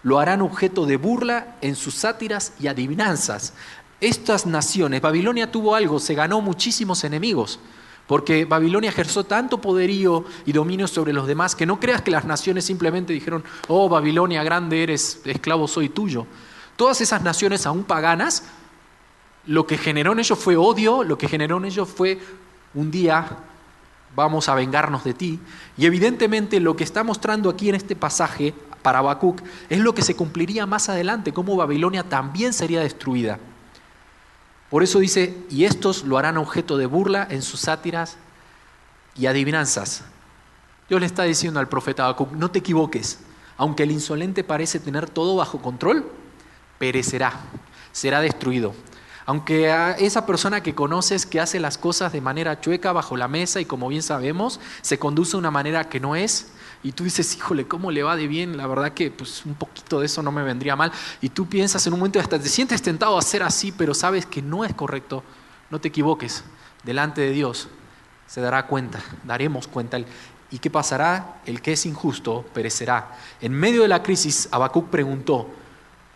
[0.03, 3.55] lo harán objeto de burla en sus sátiras y adivinanzas.
[4.01, 7.59] Estas naciones, Babilonia tuvo algo, se ganó muchísimos enemigos,
[8.07, 12.27] porque Babilonia ejerció tanto poderío y dominio sobre los demás que no creas que las
[12.27, 16.27] naciones simplemente dijeron, oh Babilonia grande eres, esclavo soy tuyo.
[16.77, 18.45] Todas esas naciones aún paganas,
[19.47, 22.21] lo que generó en ellos fue odio, lo que generó en ellos fue
[22.75, 23.39] un día
[24.15, 25.41] vamos a vengarnos de ti.
[25.77, 30.03] Y evidentemente lo que está mostrando aquí en este pasaje para Habacuc es lo que
[30.03, 33.39] se cumpliría más adelante, cómo Babilonia también sería destruida.
[34.71, 38.17] Por eso dice, y estos lo harán objeto de burla en sus sátiras
[39.17, 40.05] y adivinanzas.
[40.89, 43.21] Dios le está diciendo al profeta Habacuc, no te equivoques,
[43.57, 46.11] aunque el insolente parece tener todo bajo control,
[46.79, 47.33] perecerá,
[47.93, 48.75] será destruido.
[49.27, 53.29] Aunque a esa persona que conoces que hace las cosas de manera chueca bajo la
[53.29, 56.53] mesa y como bien sabemos, se conduce de una manera que no es,
[56.85, 58.59] y tú dices, híjole, ¿cómo le va de bien?
[58.59, 60.93] La verdad que pues, un poquito de eso no me vendría mal.
[61.23, 64.27] Y tú piensas en un momento hasta te sientes tentado a hacer así, pero sabes
[64.27, 65.25] que no es correcto.
[65.71, 66.45] No te equivoques.
[66.83, 67.69] Delante de Dios
[68.27, 69.99] se dará cuenta, daremos cuenta.
[70.51, 71.41] ¿Y qué pasará?
[71.47, 73.17] El que es injusto perecerá.
[73.41, 75.49] En medio de la crisis, Habacuc preguntó,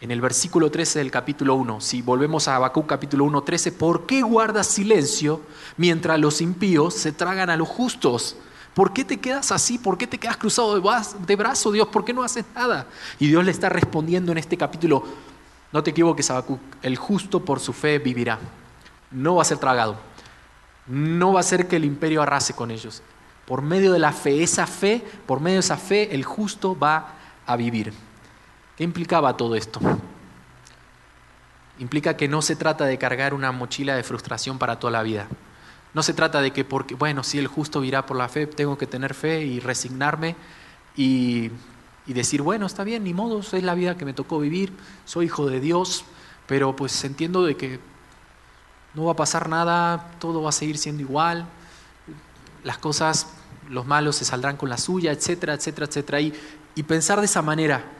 [0.00, 4.06] en el versículo 13 del capítulo 1, si volvemos a Habacuc capítulo 1, 13, ¿por
[4.06, 5.40] qué guardas silencio
[5.76, 8.36] mientras los impíos se tragan a los justos?
[8.74, 9.76] ¿Por qué te quedas así?
[9.76, 11.88] ¿Por qué te quedas cruzado de brazo, Dios?
[11.88, 12.86] ¿Por qué no haces nada?
[13.18, 15.02] Y Dios le está respondiendo en este capítulo,
[15.72, 18.38] no te equivoques, Habacuc, el justo por su fe vivirá.
[19.10, 19.96] No va a ser tragado.
[20.86, 23.02] No va a ser que el imperio arrase con ellos.
[23.46, 27.14] Por medio de la fe, esa fe, por medio de esa fe, el justo va
[27.46, 27.92] a vivir.
[28.78, 29.80] ¿Qué implicaba todo esto?
[31.80, 35.26] Implica que no se trata de cargar una mochila de frustración para toda la vida.
[35.94, 38.78] No se trata de que porque, bueno, si el justo virá por la fe, tengo
[38.78, 40.36] que tener fe y resignarme
[40.94, 41.50] y,
[42.06, 44.72] decir, bueno, está bien, ni modo, es la vida que me tocó vivir,
[45.04, 46.04] soy hijo de Dios,
[46.46, 47.80] pero pues entiendo de que
[48.94, 51.46] no va a pasar nada, todo va a seguir siendo igual,
[52.62, 53.26] las cosas,
[53.68, 56.20] los malos se saldrán con la suya, etcétera, etcétera, etcétera.
[56.20, 57.97] Y pensar de esa manera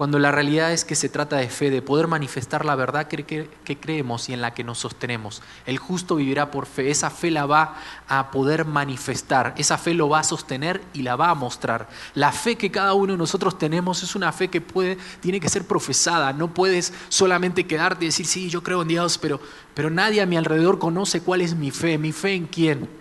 [0.00, 3.50] cuando la realidad es que se trata de fe, de poder manifestar la verdad que,
[3.78, 5.42] creemos y en la que nos sostenemos.
[5.66, 7.76] El justo vivirá por fe, esa fe la va
[8.08, 11.90] a poder manifestar, esa fe lo va a sostener y la va a mostrar.
[12.14, 15.50] La fe que cada uno de nosotros tenemos es una fe que puede, tiene que
[15.50, 19.38] ser profesada, no puedes solamente quedarte y decir, sí, yo creo en Dios, pero,
[19.74, 22.99] pero nadie a mi alrededor conoce cuál es mi fe, mi fe en quién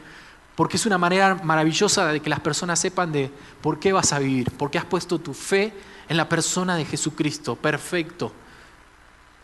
[0.59, 4.19] porque es una manera maravillosa de que las personas sepan de por qué vas a
[4.19, 5.73] vivir, por qué has puesto tu fe
[6.09, 8.33] en la persona de Jesucristo, perfecto.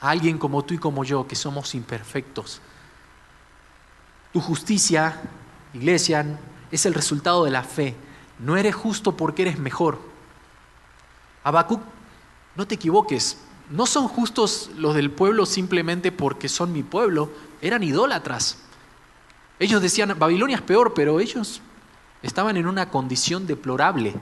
[0.01, 2.59] alguien como tú y como yo, que somos imperfectos.
[4.33, 5.21] Tu justicia,
[5.73, 6.37] iglesia,
[6.69, 7.95] es el resultado de la fe.
[8.37, 10.01] No eres justo porque eres mejor.
[11.45, 11.79] Habacuc,
[12.57, 13.37] no te equivoques.
[13.69, 18.57] no son justos los del pueblo simplemente porque son mi pueblo, eran idólatras.
[19.59, 21.61] Ellos decían, Babilonia es peor, pero ellos
[22.21, 24.15] estaban en una condición deplorable.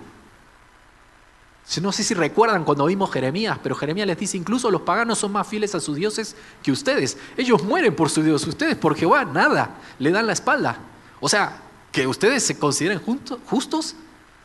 [1.81, 5.31] No sé si recuerdan cuando vimos Jeremías, pero Jeremías les dice, incluso los paganos son
[5.31, 7.17] más fieles a sus dioses que ustedes.
[7.37, 10.77] Ellos mueren por su Dios, ustedes por Jehová, nada, le dan la espalda.
[11.21, 13.95] O sea, que ustedes se consideren justos,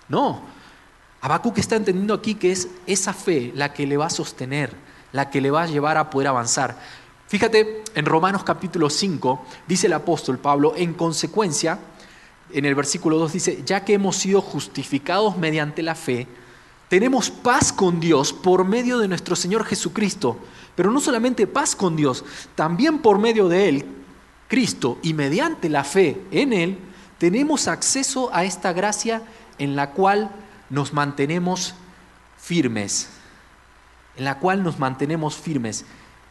[0.08, 0.42] no.
[1.20, 4.72] Habacuc está entendiendo aquí que es esa fe la que le va a sostener,
[5.12, 6.78] la que le va a llevar a poder avanzar.
[7.28, 11.78] Fíjate, en Romanos capítulo 5 dice el apóstol Pablo, en consecuencia,
[12.50, 16.26] en el versículo 2 dice, ya que hemos sido justificados mediante la fe,
[16.88, 20.38] tenemos paz con Dios por medio de nuestro Señor Jesucristo.
[20.74, 23.84] Pero no solamente paz con Dios, también por medio de Él,
[24.48, 26.78] Cristo, y mediante la fe en Él,
[27.18, 29.22] tenemos acceso a esta gracia
[29.58, 30.30] en la cual
[30.70, 31.74] nos mantenemos
[32.38, 33.10] firmes.
[34.16, 35.84] En la cual nos mantenemos firmes.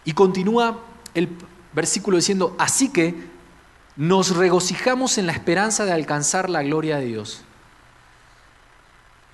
[0.07, 0.79] Y continúa
[1.15, 1.27] el
[1.73, 3.13] versículo diciendo, así que
[3.97, 7.41] nos regocijamos en la esperanza de alcanzar la gloria de Dios.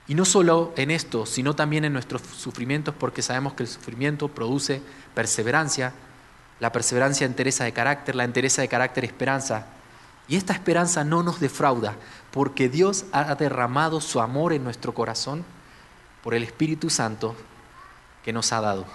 [0.08, 4.30] Y no solo en esto, sino también en nuestros sufrimientos, porque sabemos que el sufrimiento
[4.30, 4.82] produce
[5.14, 5.94] perseverancia,
[6.60, 9.68] la perseverancia entereza de carácter, la entereza de carácter esperanza.
[10.28, 11.98] Y esta esperanza no nos defrauda,
[12.32, 15.46] porque Dios ha derramado su amor en nuestro corazón
[16.24, 17.36] por el Espíritu Santo
[18.24, 18.88] que nos ha dado.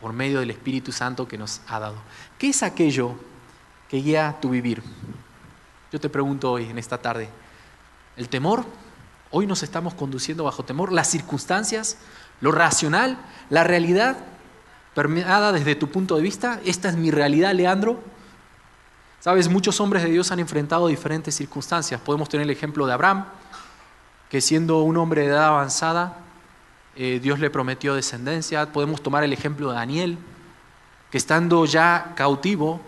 [0.00, 1.96] Por medio del Espíritu Santo que nos ha dado.
[2.38, 3.16] ¿Qué es aquello
[3.88, 4.82] que guía tu vivir?
[5.90, 7.28] Yo te pregunto hoy, en esta tarde,
[8.16, 8.64] el temor,
[9.30, 11.96] hoy nos estamos conduciendo bajo temor, las circunstancias,
[12.40, 13.18] lo racional,
[13.50, 14.16] la realidad
[14.94, 18.00] permeada desde tu punto de vista, esta es mi realidad, Leandro.
[19.20, 22.00] Sabes, muchos hombres de Dios han enfrentado diferentes circunstancias.
[22.00, 23.24] Podemos tener el ejemplo de Abraham,
[24.28, 26.18] que siendo un hombre de edad avanzada,
[27.00, 28.72] eh, Dios le prometió descendencia.
[28.72, 30.18] Podemos tomar el ejemplo de Daniel,
[31.12, 32.80] que estando ya cautivo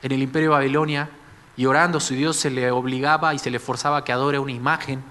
[0.00, 1.10] en el imperio de Babilonia,
[1.54, 5.04] y orando su Dios se le obligaba y se le forzaba que adore una imagen.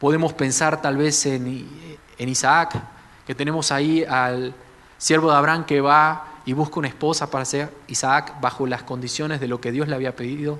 [0.00, 1.68] Podemos pensar tal vez en,
[2.16, 2.82] en Isaac,
[3.26, 4.54] que tenemos ahí al
[4.96, 9.38] siervo de Abraham que va y busca una esposa para ser Isaac bajo las condiciones
[9.38, 10.58] de lo que Dios le había pedido.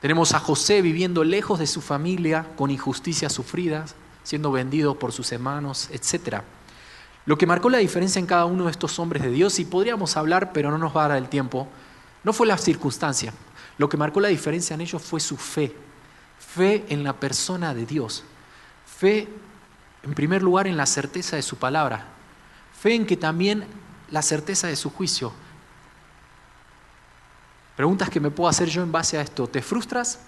[0.00, 3.94] Tenemos a José viviendo lejos de su familia, con injusticias sufridas,
[4.26, 6.42] siendo vendido por sus hermanos, etc.
[7.26, 10.16] Lo que marcó la diferencia en cada uno de estos hombres de Dios, y podríamos
[10.16, 11.68] hablar, pero no nos va a dar el tiempo,
[12.24, 13.32] no fue la circunstancia.
[13.78, 15.72] Lo que marcó la diferencia en ellos fue su fe.
[16.40, 18.24] Fe en la persona de Dios.
[18.84, 19.28] Fe,
[20.02, 22.06] en primer lugar, en la certeza de su palabra.
[22.80, 23.64] Fe en que también
[24.10, 25.32] la certeza de su juicio.
[27.76, 29.46] Preguntas que me puedo hacer yo en base a esto.
[29.46, 30.18] ¿Te frustras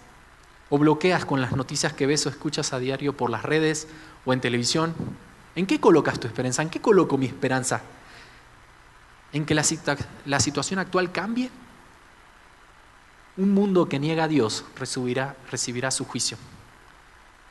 [0.70, 3.88] o bloqueas con las noticias que ves o escuchas a diario por las redes
[4.24, 4.94] o en televisión?
[5.54, 6.62] ¿En qué colocas tu esperanza?
[6.62, 7.82] ¿En qué coloco mi esperanza?
[9.32, 9.62] ¿En que la,
[10.40, 11.50] situación actual cambie?
[13.36, 16.36] Un mundo que niega a Dios recibirá, recibirá su juicio.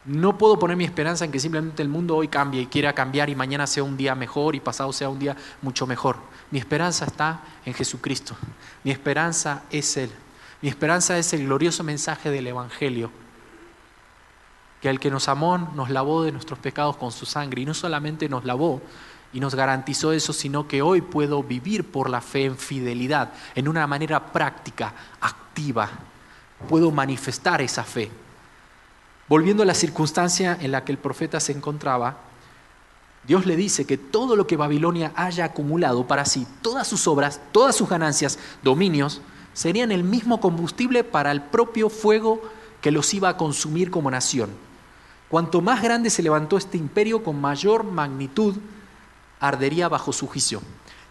[0.06, 3.30] No puedo poner mi esperanza en que simplemente el mundo hoy cambie y quiera cambiar
[3.30, 6.16] y mañana sea un día mejor y pasado sea un día mucho mejor.
[6.50, 8.38] Mi esperanza está en Jesucristo.
[8.86, 10.12] Mi esperanza es Él.
[10.62, 13.12] Mi esperanza es el glorioso mensaje del Evangelio.
[14.82, 17.74] Que el que nos amó nos lavó de nuestros pecados con su sangre y no
[17.74, 18.82] solamente nos lavó,
[19.34, 23.68] y nos garantizó eso, sino que hoy puedo vivir por la fe en fidelidad, en
[23.68, 25.90] una manera práctica, activa.
[26.70, 28.10] Puedo manifestar esa fe.
[29.28, 32.18] Volviendo a la circunstancia en la que el profeta se encontraba,
[33.26, 37.42] Dios le dice que todo lo que Babilonia haya acumulado para sí, todas sus obras,
[37.52, 39.22] todas sus ganancias, dominios,
[39.58, 42.44] serían el mismo combustible para el propio fuego
[42.80, 44.52] que los iba a consumir como nación.
[45.30, 48.56] Cuanto más grande se levantó este imperio, con mayor magnitud
[49.40, 50.62] ardería bajo su juicio.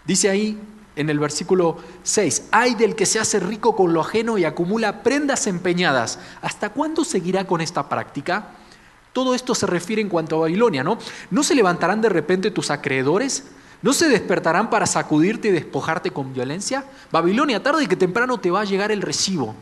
[0.05, 0.61] Dice ahí
[0.95, 5.03] en el versículo 6, hay del que se hace rico con lo ajeno y acumula
[5.03, 6.21] prendas empeñadas.
[6.41, 8.53] ¿Hasta cuándo seguirá con esta práctica?
[9.13, 10.99] Todo esto se refiere en cuanto a Babilonia, ¿no?
[11.33, 13.43] ¿No se levantarán de repente tus acreedores?
[13.83, 16.85] ¿No se despertarán para sacudirte y despojarte con violencia?
[17.13, 19.55] Babilonia, tarde que temprano te va a llegar el recibo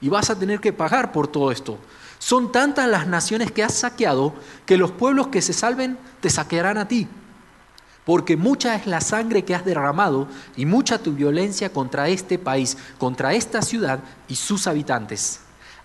[0.00, 1.78] y vas a tener que pagar por todo esto.
[2.18, 4.34] Son tantas las naciones que has saqueado
[4.66, 7.08] que los pueblos que se salven te saquearán a ti
[8.04, 12.76] porque mucha es la sangre que has derramado y mucha tu violencia contra este país,
[12.98, 15.40] contra esta ciudad y sus habitantes.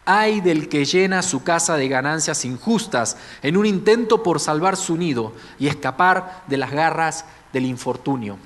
[0.06, 4.98] Ay del que llena su casa de ganancias injustas en un intento por salvar su
[4.98, 8.38] nido y escapar de las garras del infortunio.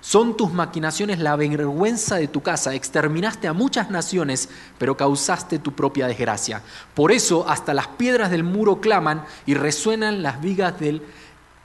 [0.00, 2.74] Son tus maquinaciones la vergüenza de tu casa.
[2.74, 6.62] Exterminaste a muchas naciones, pero causaste tu propia desgracia.
[6.94, 11.02] Por eso hasta las piedras del muro claman y resuenan las vigas del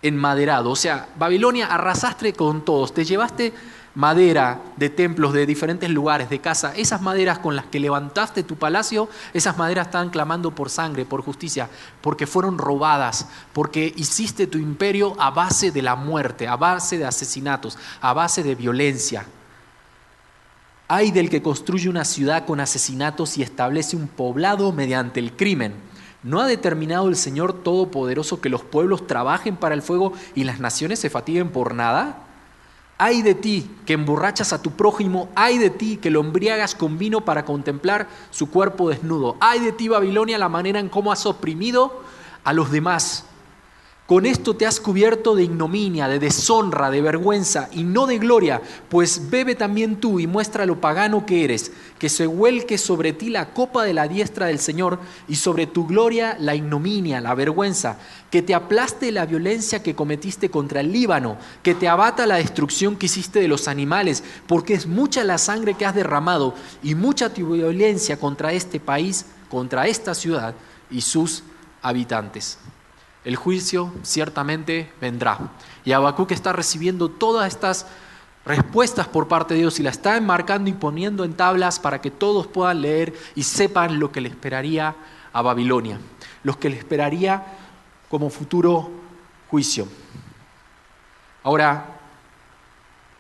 [0.01, 0.71] enmaderado.
[0.71, 3.53] O sea, Babilonia arrasaste con todos, te llevaste
[3.95, 8.55] madera de templos de diferentes lugares, de casa, esas maderas con las que levantaste tu
[8.55, 11.69] palacio, esas maderas están clamando por sangre, por justicia,
[12.01, 17.05] porque fueron robadas, porque hiciste tu imperio a base de la muerte, a base de
[17.05, 19.25] asesinatos, a base de violencia.
[20.87, 25.73] Hay del que construye una ciudad con asesinatos y establece un poblado mediante el crimen.
[26.23, 30.59] ¿No ha determinado el Señor Todopoderoso que los pueblos trabajen para el fuego y las
[30.59, 32.27] naciones se fatiguen por nada?
[33.03, 36.99] Ay de ti que emborrachas a tu prójimo, ay de ti que lo embriagas con
[36.99, 39.37] vino para contemplar su cuerpo desnudo.
[39.39, 42.03] Ay de ti, Babilonia, la manera en cómo has oprimido
[42.43, 43.25] a los demás.
[44.11, 48.61] Con esto te has cubierto de ignominia, de deshonra, de vergüenza y no de gloria,
[48.89, 53.29] pues bebe también tú y muestra lo pagano que eres, que se vuelque sobre ti
[53.29, 57.99] la copa de la diestra del Señor y sobre tu gloria la ignominia, la vergüenza,
[58.29, 62.97] que te aplaste la violencia que cometiste contra el Líbano, que te abata la destrucción
[62.97, 67.33] que hiciste de los animales, porque es mucha la sangre que has derramado y mucha
[67.33, 70.53] tu violencia contra este país, contra esta ciudad
[70.89, 71.45] y sus
[71.81, 72.57] habitantes.
[73.23, 75.51] El juicio ciertamente vendrá.
[75.85, 77.85] Y Habacuc está recibiendo todas estas
[78.45, 82.09] respuestas por parte de Dios y la está enmarcando y poniendo en tablas para que
[82.09, 84.95] todos puedan leer y sepan lo que le esperaría
[85.31, 85.99] a Babilonia,
[86.43, 87.45] lo que le esperaría
[88.09, 88.89] como futuro
[89.49, 89.87] juicio.
[91.43, 91.99] Ahora,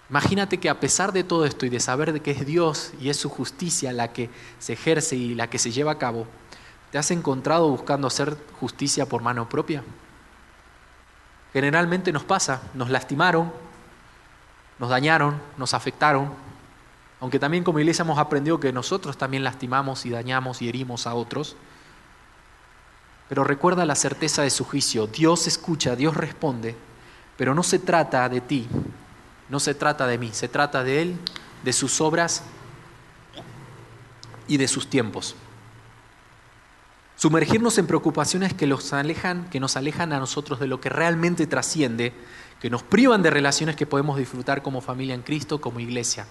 [0.09, 3.09] imagínate que a pesar de todo esto y de saber de que es Dios y
[3.09, 6.25] es su justicia la que se ejerce y la que se lleva a cabo,
[6.91, 9.83] ¿Te has encontrado buscando hacer justicia por mano propia?
[11.53, 13.51] Generalmente nos pasa, nos lastimaron,
[14.77, 16.33] nos dañaron, nos afectaron,
[17.21, 21.13] aunque también como iglesia hemos aprendido que nosotros también lastimamos y dañamos y herimos a
[21.13, 21.55] otros.
[23.29, 26.75] Pero recuerda la certeza de su juicio, Dios escucha, Dios responde,
[27.37, 28.67] pero no se trata de ti,
[29.47, 31.19] no se trata de mí, se trata de Él,
[31.63, 32.43] de sus obras
[34.47, 35.35] y de sus tiempos.
[37.21, 41.45] Sumergirnos en preocupaciones que, los alejan, que nos alejan a nosotros de lo que realmente
[41.45, 42.13] trasciende,
[42.59, 46.25] que nos privan de relaciones que podemos disfrutar como familia en Cristo, como iglesia.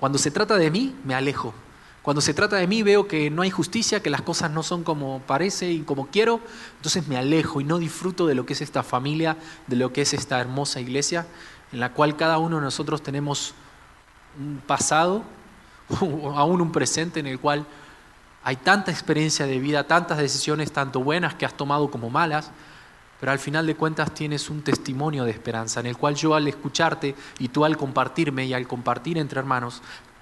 [0.00, 1.52] Cuando se trata de mí, me alejo.
[2.00, 4.82] Cuando se trata de mí, veo que no hay justicia, que las cosas no son
[4.82, 6.40] como parece y como quiero,
[6.78, 10.00] entonces me alejo y no disfruto de lo que es esta familia, de lo que
[10.00, 11.26] es esta hermosa iglesia,
[11.70, 13.52] en la cual cada uno de nosotros tenemos
[14.40, 15.22] un pasado,
[16.00, 17.66] aún un presente en el cual
[18.44, 22.50] hay tanta experiencia de vida, tantas decisiones, tanto buenas que has tomado como malas,
[23.18, 26.46] pero al final de cuentas tienes un testimonio de esperanza en el cual yo al
[26.46, 29.80] escucharte y tú al compartirme y al compartir entre hermanos,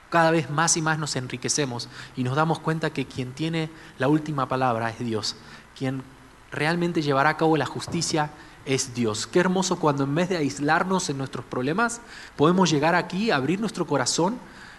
[0.09, 4.07] cada vez más y más nos enriquecemos y nos damos cuenta que quien tiene la
[4.07, 5.35] última palabra es Dios,
[5.77, 6.05] quien
[6.53, 8.31] realmente llevará a cabo la justicia
[8.67, 9.27] es Dios.
[9.27, 12.01] Qué hermoso cuando en vez de aislarnos en nuestros problemas,
[12.37, 14.39] podemos llegar aquí, abrir nuestro corazón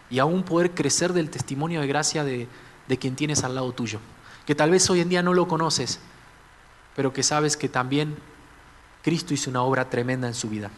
[0.09, 2.47] y aún poder crecer del testimonio de gracia de,
[2.87, 3.99] de quien tienes al lado tuyo,
[4.45, 5.99] que tal vez hoy en día no lo conoces,
[6.95, 8.17] pero que sabes que también
[9.01, 10.69] Cristo hizo una obra tremenda en su vida.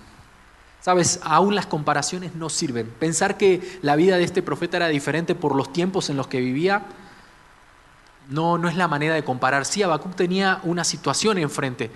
[0.81, 2.87] Sabes, aún las comparaciones no sirven.
[2.99, 6.39] Pensar que la vida de este profeta era diferente por los tiempos en los que
[6.39, 6.85] vivía,
[8.29, 9.65] no, no es la manera de comparar.
[9.65, 11.91] Sí, Habacuc tenía una situación enfrente,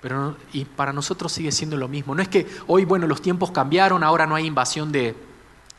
[0.00, 2.14] pero y para nosotros sigue siendo lo mismo.
[2.14, 5.16] No es que hoy, bueno, los tiempos cambiaron, ahora no hay invasión de,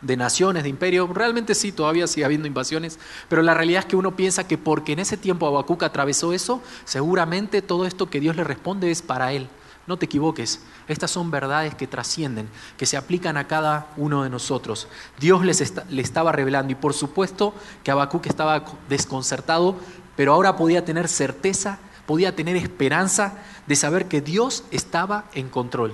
[0.01, 1.07] de naciones, de imperio.
[1.07, 4.93] Realmente sí, todavía sigue habiendo invasiones, pero la realidad es que uno piensa que porque
[4.93, 9.33] en ese tiempo Habacuc atravesó eso, seguramente todo esto que Dios le responde es para
[9.33, 9.47] él.
[9.87, 14.29] No te equivoques, estas son verdades que trascienden, que se aplican a cada uno de
[14.29, 14.87] nosotros.
[15.19, 19.75] Dios les le estaba revelando y por supuesto que Habacuc estaba desconcertado,
[20.15, 25.93] pero ahora podía tener certeza, podía tener esperanza de saber que Dios estaba en control.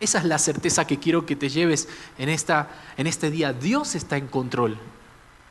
[0.00, 3.52] Esa es la certeza que quiero que te lleves en, esta, en este día.
[3.52, 4.78] Dios está en control.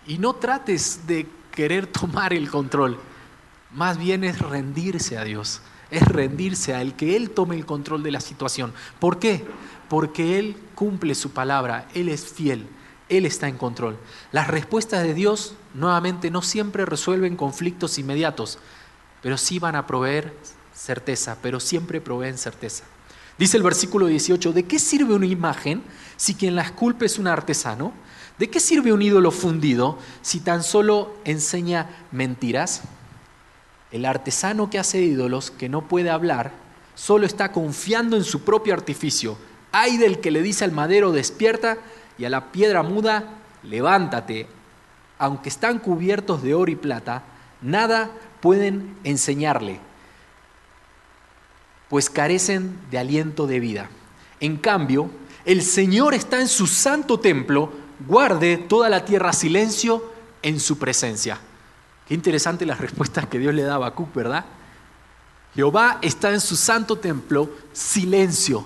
[0.05, 2.97] Y no trates de querer tomar el control.
[3.71, 5.62] Más bien es rendirse a Dios.
[5.91, 8.73] Es rendirse a Él, que Él tome el control de la situación.
[8.99, 9.45] ¿Por qué?
[9.89, 11.87] Porque Él cumple su palabra.
[11.93, 12.67] Él es fiel.
[13.10, 13.98] Él está en control.
[14.31, 18.60] Las respuestas de Dios, nuevamente, no siempre resuelven conflictos inmediatos,
[19.21, 20.33] pero sí van a proveer
[20.73, 22.83] certeza, pero siempre proveen certeza.
[23.38, 25.83] Dice el versículo 18, ¿de qué sirve una imagen
[26.15, 27.94] si quien la esculpe es un artesano?
[28.40, 32.81] ¿De qué sirve un ídolo fundido si tan solo enseña mentiras?
[33.92, 36.52] El artesano que hace ídolos, que no puede hablar,
[36.96, 39.38] solo está confiando en su propio artificio.
[39.71, 41.77] Hay del que le dice al madero, despierta,
[42.17, 44.48] y a la piedra muda, levántate.
[45.19, 47.23] Aunque están cubiertos de oro y plata,
[47.62, 48.10] nada
[48.42, 49.79] pueden enseñarle.
[51.90, 53.90] Pues carecen de aliento de vida.
[54.40, 55.10] En cambio,
[55.46, 57.71] el Señor está en su santo templo,
[58.08, 60.12] guarde toda la tierra silencio
[60.42, 61.40] en su presencia.
[62.08, 64.46] Qué interesante las respuestas que Dios le da a Habacuc, ¿verdad?
[65.56, 68.65] Jehová está en su santo templo, silencio.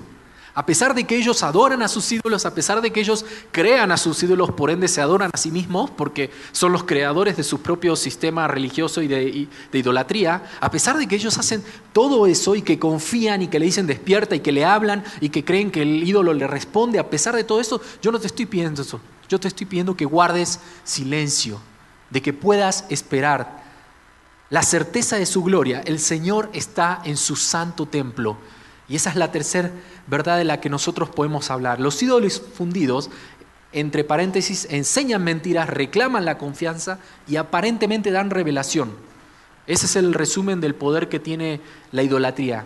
[0.53, 3.91] A pesar de que ellos adoran a sus ídolos, a pesar de que ellos crean
[3.91, 7.43] a sus ídolos, por ende se adoran a sí mismos, porque son los creadores de
[7.43, 12.55] su propio sistema religioso y de, idolatría, a pesar de que ellos hacen todo eso
[12.55, 15.71] y que confían y que le dicen despierta y que le hablan y que creen
[15.71, 18.81] que el ídolo le responde, a pesar de todo eso, yo no te estoy pidiendo
[18.81, 18.99] eso,
[19.29, 21.61] yo te estoy pidiendo que guardes silencio,
[22.09, 23.61] de que puedas esperar.
[24.49, 28.37] La certeza de su gloria, el Señor está en su santo templo.
[28.91, 29.71] Y esa es la tercera
[30.07, 31.79] verdad de la que nosotros podemos hablar.
[31.79, 33.09] Los ídolos fundidos,
[33.71, 38.91] entre paréntesis, enseñan mentiras, reclaman la confianza y aparentemente dan revelación.
[39.65, 41.61] Ese es el resumen del poder que tiene
[41.93, 42.65] la idolatría.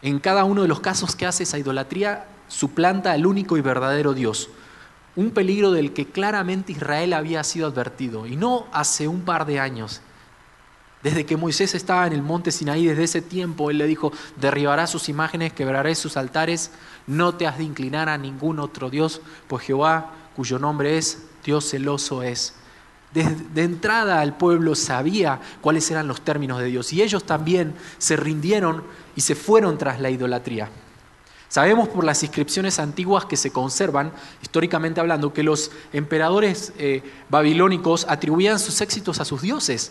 [0.00, 4.14] En cada uno de los casos que hace esa idolatría, suplanta al único y verdadero
[4.14, 4.48] Dios.
[5.16, 9.60] Un peligro del que claramente Israel había sido advertido, y no hace un par de
[9.60, 10.00] años,
[11.02, 14.90] desde que Moisés estaba en el monte Sinaí, desde ese tiempo, él le dijo, derribarás
[14.90, 16.70] sus imágenes, quebraré sus altares,
[17.06, 21.70] no te has de inclinar a ningún otro Dios, pues Jehová, cuyo nombre es, Dios
[21.70, 22.54] celoso es.
[23.12, 28.14] De entrada el pueblo sabía cuáles eran los términos de Dios y ellos también se
[28.14, 28.84] rindieron
[29.16, 30.68] y se fueron tras la idolatría.
[31.48, 38.06] Sabemos por las inscripciones antiguas que se conservan, históricamente hablando, que los emperadores eh, babilónicos
[38.08, 39.90] atribuían sus éxitos a sus dioses.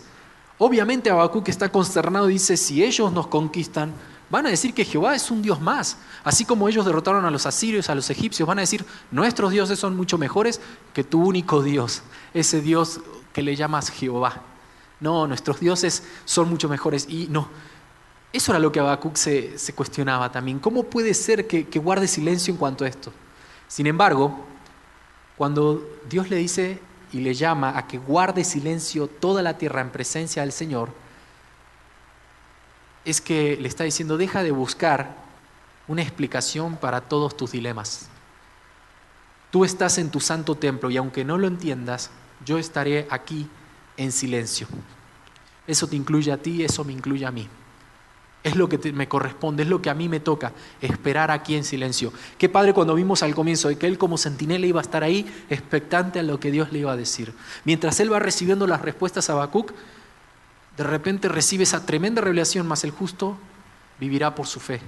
[0.62, 3.94] Obviamente Habacuc está consternado y dice, si ellos nos conquistan,
[4.28, 5.96] van a decir que Jehová es un Dios más.
[6.22, 9.78] Así como ellos derrotaron a los asirios, a los egipcios, van a decir, nuestros dioses
[9.78, 10.60] son mucho mejores
[10.92, 12.02] que tu único Dios,
[12.34, 13.00] ese Dios
[13.32, 14.42] que le llamas Jehová.
[15.00, 17.08] No, nuestros dioses son mucho mejores.
[17.08, 17.48] Y no,
[18.30, 20.58] eso era lo que Habacuc se, cuestionaba también.
[20.58, 23.14] ¿Cómo puede ser que guarde silencio en cuanto a esto?
[23.66, 24.44] Sin embargo,
[25.38, 26.80] cuando Dios le dice
[27.12, 30.90] y le llama a que guarde silencio toda la tierra en presencia del Señor,
[33.04, 35.16] es que le está diciendo, deja de buscar
[35.88, 38.08] una explicación para todos tus dilemas.
[39.50, 42.10] Tú estás en tu santo templo y aunque no lo entiendas,
[42.44, 43.48] yo estaré aquí
[43.96, 44.68] en silencio.
[45.66, 47.48] Eso te incluye a ti, eso me incluye a mí.
[48.42, 51.64] Es lo que me corresponde, es lo que a mí me toca, esperar aquí en
[51.64, 52.12] silencio.
[52.38, 55.30] Qué padre cuando vimos al comienzo de que él como centinela iba a estar ahí,
[55.50, 57.34] expectante a lo que Dios le iba a decir.
[57.64, 59.72] Mientras él va recibiendo las respuestas a Habacuc,
[60.76, 63.36] de repente recibe esa tremenda revelación, más el justo
[63.98, 64.80] vivirá por su fe.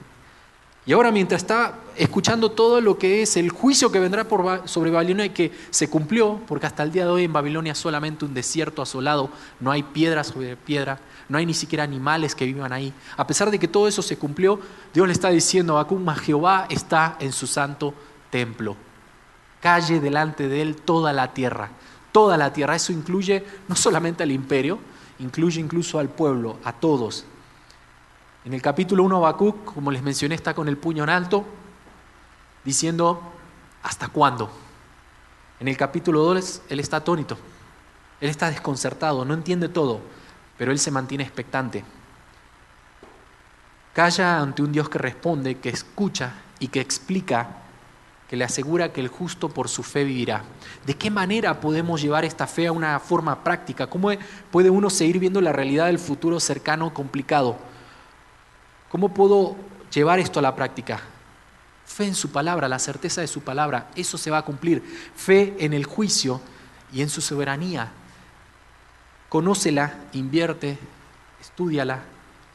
[0.84, 4.90] Y ahora mientras está escuchando todo lo que es el juicio que vendrá por, sobre
[4.90, 8.34] Babilonia y que se cumplió, porque hasta el día de hoy en Babilonia solamente un
[8.34, 9.30] desierto asolado,
[9.60, 12.92] no hay piedra sobre piedra, no hay ni siquiera animales que vivan ahí.
[13.16, 14.58] A pesar de que todo eso se cumplió,
[14.92, 17.94] Dios le está diciendo a Bacum, Jehová está en su santo
[18.30, 18.74] templo.
[19.60, 21.70] Calle delante de él toda la tierra,
[22.10, 22.74] toda la tierra.
[22.74, 24.80] Eso incluye no solamente al imperio,
[25.20, 27.24] incluye incluso al pueblo, a todos.
[28.44, 31.44] En el capítulo 1 Habacuc, como les mencioné, está con el puño en alto,
[32.64, 33.22] diciendo,
[33.82, 34.50] ¿hasta cuándo?
[35.60, 37.36] En el capítulo 2 él está atónito,
[38.20, 40.00] él está desconcertado, no entiende todo
[40.62, 41.84] pero él se mantiene expectante.
[43.92, 47.56] Calla ante un Dios que responde, que escucha y que explica,
[48.28, 50.44] que le asegura que el justo por su fe vivirá.
[50.86, 53.88] ¿De qué manera podemos llevar esta fe a una forma práctica?
[53.88, 54.10] ¿Cómo
[54.52, 57.58] puede uno seguir viendo la realidad del futuro cercano complicado?
[58.92, 59.56] ¿Cómo puedo
[59.90, 61.00] llevar esto a la práctica?
[61.86, 64.82] Fe en su palabra, la certeza de su palabra, eso se va a cumplir.
[65.16, 66.42] Fe en el juicio
[66.92, 67.90] y en su soberanía,
[69.30, 70.78] Conócela, invierte,
[71.40, 72.02] estudiala,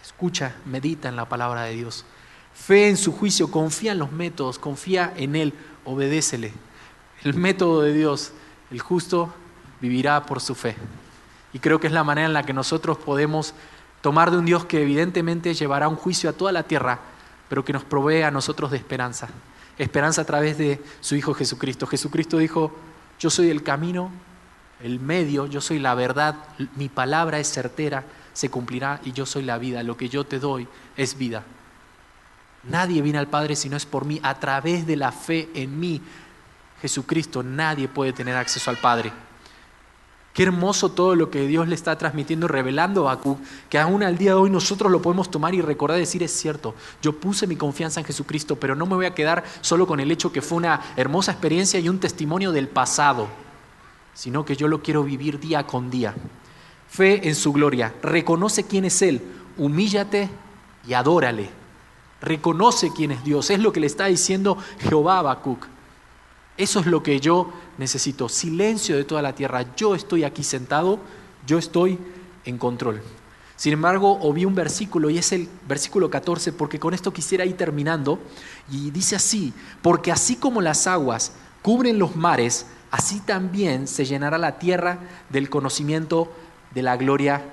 [0.03, 2.05] escucha, medita en la palabra de Dios.
[2.53, 6.53] Fe en su juicio, confía en los métodos, confía en Él, obedécele.
[7.23, 8.31] El método de Dios,
[8.69, 9.33] el justo
[9.81, 10.75] vivirá por su fe.
[11.51, 13.55] Y creo que es la manera en la que nosotros podemos
[14.01, 16.99] tomar de un Dios que evidentemente llevará un juicio a toda la tierra,
[17.49, 19.27] pero que nos provee a nosotros de esperanza.
[19.77, 21.87] Esperanza a través de su Hijo Jesucristo.
[21.87, 22.75] Jesucristo dijo,
[23.19, 24.11] yo soy el camino,
[24.81, 26.35] el medio, yo soy la verdad,
[26.75, 30.39] mi palabra es certera, se cumplirá y yo soy la vida, lo que yo te
[30.39, 31.43] doy es vida.
[32.63, 35.79] Nadie viene al Padre si no es por mí, a través de la fe en
[35.79, 36.01] mí,
[36.81, 39.11] Jesucristo, nadie puede tener acceso al Padre.
[40.37, 44.17] Qué hermoso todo lo que Dios le está transmitiendo, revelando a Habacuc, que aún al
[44.17, 47.47] día de hoy nosotros lo podemos tomar y recordar y decir, es cierto, yo puse
[47.47, 50.43] mi confianza en Jesucristo, pero no me voy a quedar solo con el hecho que
[50.43, 53.27] fue una hermosa experiencia y un testimonio del pasado
[54.17, 56.15] sino que yo lo quiero vivir día con día.
[56.89, 59.21] Fe en su gloria, reconoce quién es Él,
[59.57, 60.27] humíllate
[60.87, 61.51] y adórale.
[62.19, 63.51] reconoce quién es Dios.
[63.51, 65.67] Es lo que le está diciendo Jehová a.
[66.57, 68.29] Eso es lo que yo necesito.
[68.29, 69.65] Silencio de toda la tierra.
[69.75, 70.99] Yo estoy aquí sentado,
[71.45, 71.99] yo estoy
[72.45, 73.01] en control.
[73.55, 77.57] Sin embargo, oí un versículo y es el versículo 14, porque con esto quisiera ir
[77.57, 78.19] terminando.
[78.69, 81.31] Y dice así, porque así como las aguas
[81.63, 84.99] cubren los mares, así también se llenará la tierra
[85.29, 86.31] del conocimiento
[86.73, 87.43] de la gloria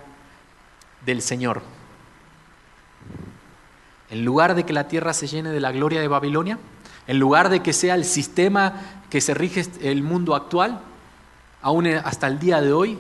[1.06, 1.62] del Señor.
[4.10, 6.58] En lugar de que la tierra se llene de la gloria de Babilonia,
[7.06, 10.80] en lugar de que sea el sistema que se rige el mundo actual,
[11.62, 12.98] aún hasta el día de hoy,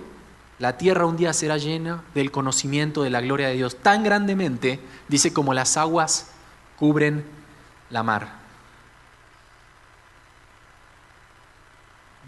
[0.60, 4.78] la tierra un día será llena del conocimiento de la gloria de Dios tan grandemente,
[5.08, 6.28] dice, como las aguas
[6.78, 7.24] cubren
[7.90, 8.28] la mar.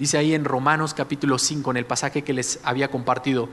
[0.01, 3.49] Dice ahí en Romanos capítulo 5, en el pasaje que les había compartido,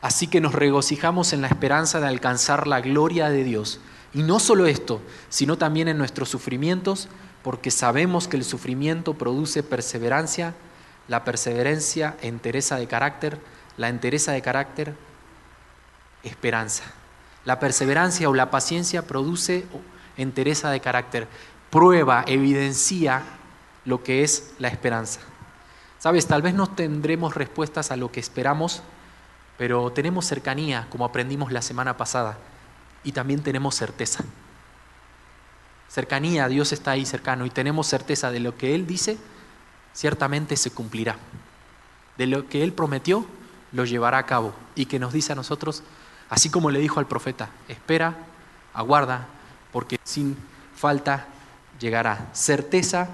[0.00, 3.80] así que nos regocijamos en la esperanza de alcanzar la gloria de Dios.
[4.14, 7.08] Y no solo esto, sino también en nuestros sufrimientos,
[7.42, 10.54] porque sabemos que el sufrimiento produce perseverancia,
[11.08, 13.38] la perseverancia entereza de carácter,
[13.76, 14.94] la entereza de carácter,
[16.22, 16.84] esperanza.
[17.44, 19.64] La perseverancia o la paciencia produce
[20.16, 21.26] entereza de carácter,
[21.70, 23.22] prueba, evidencia
[23.84, 25.20] lo que es la esperanza.
[25.98, 28.82] Sabes, tal vez no tendremos respuestas a lo que esperamos,
[29.56, 32.36] pero tenemos cercanía, como aprendimos la semana pasada
[33.04, 34.24] y también tenemos certeza.
[35.88, 39.18] Cercanía, Dios está ahí cercano y tenemos certeza de lo que Él dice,
[39.92, 41.16] ciertamente se cumplirá.
[42.16, 43.26] De lo que Él prometió,
[43.72, 45.82] lo llevará a cabo y que nos dice a nosotros,
[46.30, 48.16] así como le dijo al profeta, espera,
[48.72, 49.26] aguarda,
[49.70, 50.36] porque sin
[50.74, 51.26] falta
[51.78, 52.30] llegará.
[52.32, 53.08] Certeza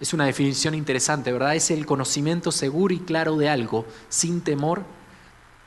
[0.00, 1.54] es una definición interesante, ¿verdad?
[1.54, 4.84] Es el conocimiento seguro y claro de algo, sin temor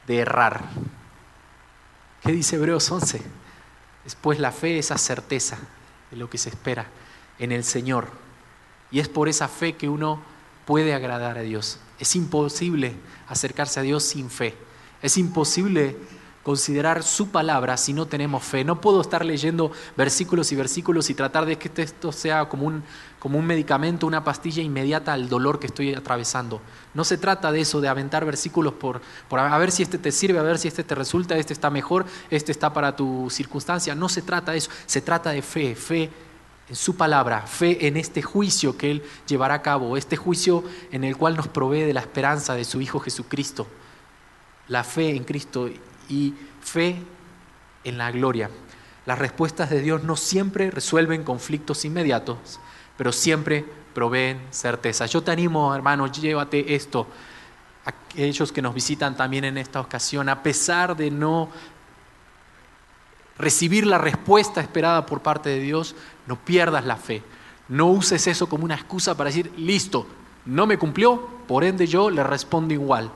[0.05, 0.63] de errar.
[2.23, 3.21] ¿Qué dice Hebreos 11?
[4.07, 5.57] Después la fe, esa certeza
[6.11, 6.87] de lo que se espera
[7.39, 8.07] en el Señor.
[8.89, 10.21] Y es por esa fe que uno
[10.65, 11.79] puede agradar a Dios.
[11.99, 12.93] Es imposible
[13.27, 14.55] acercarse a Dios sin fe.
[15.01, 15.97] Es imposible
[16.41, 18.63] considerar su palabra si no tenemos fe.
[18.63, 22.85] No puedo estar leyendo versículos y versículos y tratar de que esto sea como un,
[23.19, 26.61] como un medicamento, una pastilla inmediata al dolor que estoy atravesando.
[26.93, 30.11] No se trata de eso, de aventar versículos por, por a ver si este te
[30.11, 33.95] sirve, a ver si este te resulta, este está mejor, este está para tu circunstancia.
[33.95, 36.11] No se trata de eso, se trata de fe, fe
[36.69, 41.03] en su palabra, fe en este juicio que Él llevará a cabo, este juicio en
[41.03, 43.67] el cual nos provee de la esperanza de su Hijo Jesucristo.
[44.67, 45.69] La fe en Cristo
[46.09, 47.01] y fe
[47.83, 48.49] en la gloria.
[49.05, 52.59] Las respuestas de Dios no siempre resuelven conflictos inmediatos,
[52.97, 55.05] pero siempre proveen certeza.
[55.05, 57.07] Yo te animo, hermano, llévate esto.
[57.85, 61.49] Aquellos que nos visitan también en esta ocasión, a pesar de no
[63.37, 65.95] recibir la respuesta esperada por parte de Dios,
[66.25, 67.23] no pierdas la fe.
[67.69, 70.07] No uses eso como una excusa para decir, listo,
[70.45, 73.11] no me cumplió, por ende yo le respondo igual.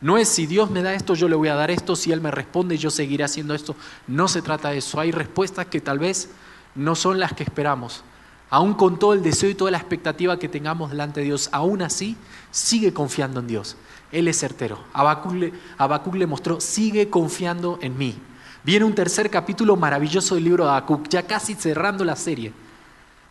[0.00, 2.20] No es si Dios me da esto, yo le voy a dar esto, si Él
[2.20, 3.74] me responde, yo seguiré haciendo esto.
[4.06, 5.00] No se trata de eso.
[5.00, 6.30] Hay respuestas que tal vez
[6.74, 8.04] no son las que esperamos.
[8.48, 11.82] Aún con todo el deseo y toda la expectativa que tengamos delante de Dios, aún
[11.82, 12.16] así,
[12.50, 13.76] sigue confiando en Dios.
[14.12, 14.78] Él es certero.
[14.92, 18.16] Habacuc le, mostró, sigue confiando en mí.
[18.62, 22.52] Viene un tercer capítulo maravilloso del libro de Habacuc, ya casi cerrando la serie.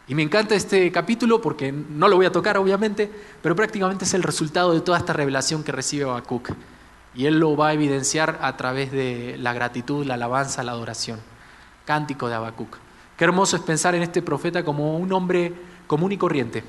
[0.07, 3.09] Y me encanta este capítulo porque no lo voy a tocar obviamente,
[3.41, 6.51] pero prácticamente es el resultado de toda esta revelación que recibe Habacuc.
[7.15, 11.19] Y él lo va a evidenciar a través de la gratitud, la alabanza, la adoración.
[11.85, 12.84] Cántico de Habacuc.
[13.17, 15.53] Qué hermoso es pensar en este profeta como un hombre
[15.87, 16.63] común y corriente,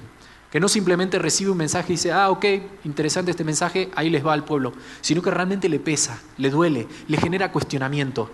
[0.50, 2.44] que no simplemente recibe un mensaje y dice, ah, ok,
[2.84, 6.86] interesante este mensaje, ahí les va al pueblo, sino que realmente le pesa, le duele,
[7.08, 8.30] le genera cuestionamiento.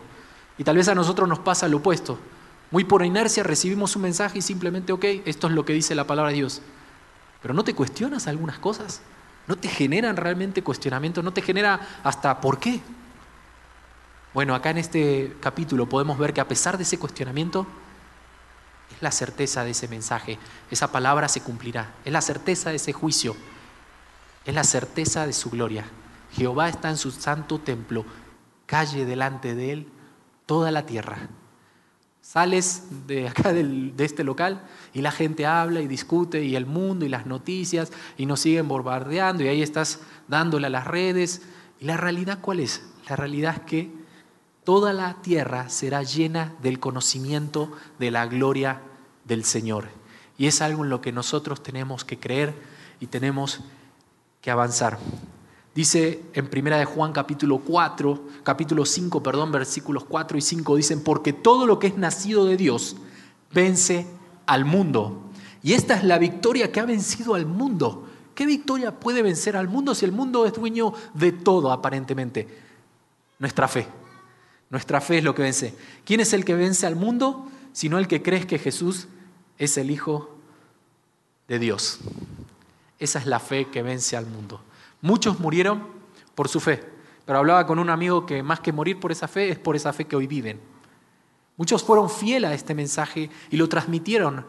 [0.58, 2.18] Y tal vez a nosotros nos pasa lo opuesto.
[2.70, 6.06] Muy por inercia recibimos un mensaje y simplemente, ok, esto es lo que dice la
[6.06, 6.60] palabra de Dios.
[7.40, 9.00] Pero no te cuestionas algunas cosas,
[9.46, 12.80] no te generan realmente cuestionamiento, no te genera hasta por qué.
[14.34, 17.66] Bueno, acá en este capítulo podemos ver que a pesar de ese cuestionamiento,
[18.94, 20.38] es la certeza de ese mensaje,
[20.70, 23.36] esa palabra se cumplirá, es la certeza de ese juicio,
[24.44, 25.84] es la certeza de su gloria.
[26.32, 28.04] Jehová está en su santo templo,
[28.66, 29.88] calle delante de él
[30.46, 31.28] toda la tierra.
[32.20, 34.62] Sales de acá de este local
[34.92, 38.68] y la gente habla y discute y el mundo y las noticias y nos siguen
[38.68, 41.42] bombardeando y ahí estás dándole a las redes.
[41.80, 42.82] ¿Y la realidad cuál es?
[43.08, 44.01] La realidad es que
[44.64, 48.80] toda la tierra será llena del conocimiento de la gloria
[49.24, 49.88] del Señor.
[50.38, 52.54] Y es algo en lo que nosotros tenemos que creer
[53.00, 53.60] y tenemos
[54.40, 54.98] que avanzar.
[55.74, 61.02] Dice en primera de Juan capítulo 4, capítulo 5, perdón, versículos 4 y 5 dicen,
[61.02, 62.96] "Porque todo lo que es nacido de Dios
[63.52, 64.06] vence
[64.46, 65.22] al mundo."
[65.62, 68.08] Y esta es la victoria que ha vencido al mundo.
[68.34, 72.48] ¿Qué victoria puede vencer al mundo si el mundo es dueño de todo aparentemente?
[73.38, 74.01] Nuestra fe.
[74.72, 75.74] Nuestra fe es lo que vence.
[76.04, 77.48] ¿Quién es el que vence al mundo?
[77.72, 79.06] Sino el que cree que Jesús
[79.58, 80.36] es el Hijo
[81.46, 82.00] de Dios.
[82.98, 84.60] Esa es la fe que vence al mundo.
[85.00, 85.86] Muchos murieron
[86.34, 86.82] por su fe,
[87.24, 89.92] pero hablaba con un amigo que más que morir por esa fe es por esa
[89.92, 90.58] fe que hoy viven.
[91.56, 94.44] Muchos fueron fieles a este mensaje y lo transmitieron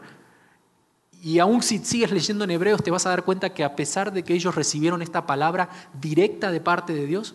[1.24, 4.12] y aún si sigues leyendo en Hebreos te vas a dar cuenta que a pesar
[4.12, 7.34] de que ellos recibieron esta palabra directa de parte de Dios,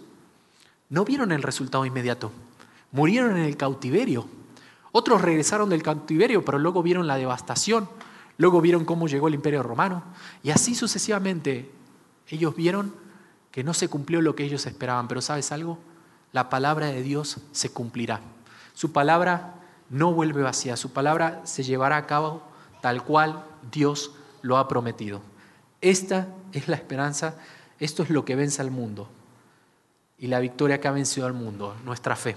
[0.89, 2.31] no vieron el resultado inmediato.
[2.91, 4.27] Murieron en el cautiverio.
[4.91, 7.89] Otros regresaron del cautiverio, pero luego vieron la devastación.
[8.37, 10.03] Luego vieron cómo llegó el imperio romano.
[10.43, 11.71] Y así sucesivamente
[12.27, 12.93] ellos vieron
[13.51, 15.07] que no se cumplió lo que ellos esperaban.
[15.07, 15.77] Pero sabes algo?
[16.31, 18.21] La palabra de Dios se cumplirá.
[18.73, 19.55] Su palabra
[19.89, 20.77] no vuelve vacía.
[20.77, 22.43] Su palabra se llevará a cabo
[22.81, 24.11] tal cual Dios
[24.41, 25.21] lo ha prometido.
[25.81, 27.35] Esta es la esperanza,
[27.79, 29.09] esto es lo que vence al mundo
[30.17, 32.35] y la victoria que ha vencido al mundo, nuestra fe.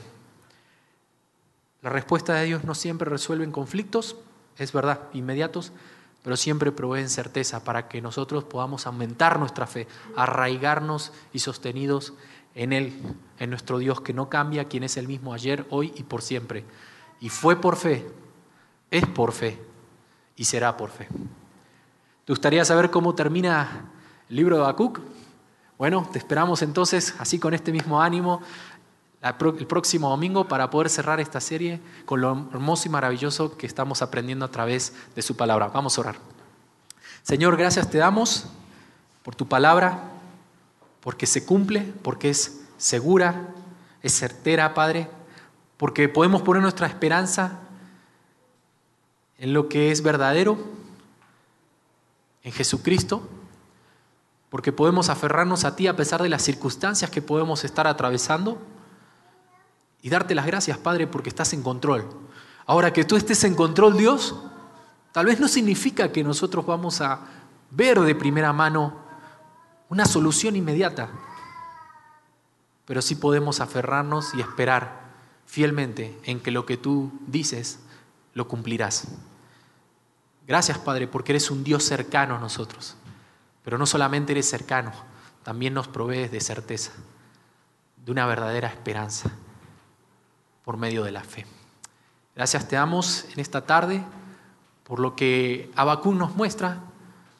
[1.82, 4.16] La respuesta de Dios no siempre resuelve conflictos,
[4.56, 5.72] es verdad, inmediatos,
[6.22, 12.14] pero siempre proveen certeza para que nosotros podamos aumentar nuestra fe, arraigarnos y sostenidos
[12.54, 12.94] en Él,
[13.40, 16.64] en nuestro Dios que no cambia, quien es el mismo ayer, hoy y por siempre.
[17.20, 18.08] Y fue por fe,
[18.90, 19.58] es por fe
[20.36, 21.08] y será por fe.
[22.24, 23.90] ¿Te gustaría saber cómo termina
[24.28, 25.00] el libro de Habacuc?
[25.76, 28.40] Bueno, te esperamos entonces, así con este mismo ánimo,
[29.22, 34.02] el próximo domingo para poder cerrar esta serie con lo hermoso y maravilloso que estamos
[34.02, 35.68] aprendiendo a través de su palabra.
[35.68, 36.16] Vamos a orar.
[37.22, 38.46] Señor, gracias te damos
[39.22, 40.10] por tu palabra,
[41.00, 43.48] porque se cumple, porque es segura,
[44.02, 45.08] es certera, Padre,
[45.76, 47.60] porque podemos poner nuestra esperanza
[49.38, 50.58] en lo que es verdadero,
[52.42, 53.28] en Jesucristo,
[54.50, 58.58] porque podemos aferrarnos a ti a pesar de las circunstancias que podemos estar atravesando
[60.02, 62.08] y darte las gracias, Padre, porque estás en control.
[62.66, 64.34] Ahora que tú estés en control, Dios,
[65.12, 67.20] tal vez no significa que nosotros vamos a
[67.70, 68.96] ver de primera mano
[69.88, 71.08] una solución inmediata,
[72.84, 75.02] pero sí podemos aferrarnos y esperar
[75.46, 77.78] fielmente en que lo que tú dices
[78.34, 79.06] lo cumplirás.
[80.48, 82.96] Gracias, Padre, porque eres un Dios cercano a nosotros.
[83.62, 84.90] Pero no solamente eres cercano,
[85.44, 86.90] también nos provees de certeza,
[88.04, 89.30] de una verdadera esperanza
[90.64, 91.46] por medio de la fe.
[92.34, 94.02] Gracias te damos en esta tarde
[94.84, 96.80] por lo que Abacún nos muestra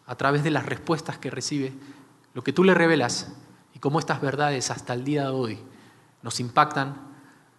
[0.06, 1.72] a través de las respuestas que recibe,
[2.34, 3.32] lo que tú le revelas
[3.74, 5.58] y cómo estas verdades hasta el día de hoy
[6.22, 6.96] nos impactan,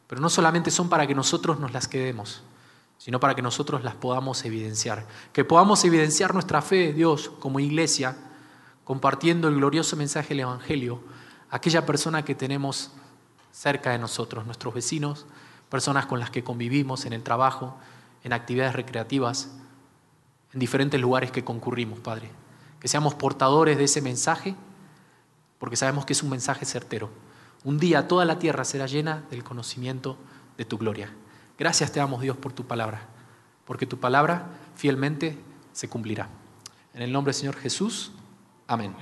[0.07, 2.43] pero no solamente son para que nosotros nos las quedemos,
[2.97, 5.05] sino para que nosotros las podamos evidenciar.
[5.33, 8.15] Que podamos evidenciar nuestra fe de Dios como iglesia,
[8.83, 11.01] compartiendo el glorioso mensaje del Evangelio
[11.49, 12.91] a aquella persona que tenemos
[13.51, 15.25] cerca de nosotros, nuestros vecinos,
[15.73, 17.75] personas con las que convivimos en el trabajo,
[18.23, 19.49] en actividades recreativas,
[20.53, 22.29] en diferentes lugares que concurrimos, Padre.
[22.79, 24.53] Que seamos portadores de ese mensaje,
[25.57, 27.09] porque sabemos que es un mensaje certero.
[27.63, 30.15] Un día toda la tierra será llena del conocimiento
[30.57, 31.11] de tu gloria.
[31.57, 33.07] Gracias te damos Dios por tu palabra,
[33.65, 35.39] porque tu palabra fielmente
[35.71, 36.29] se cumplirá.
[36.93, 38.11] En el nombre del Señor Jesús,
[38.67, 38.95] amén.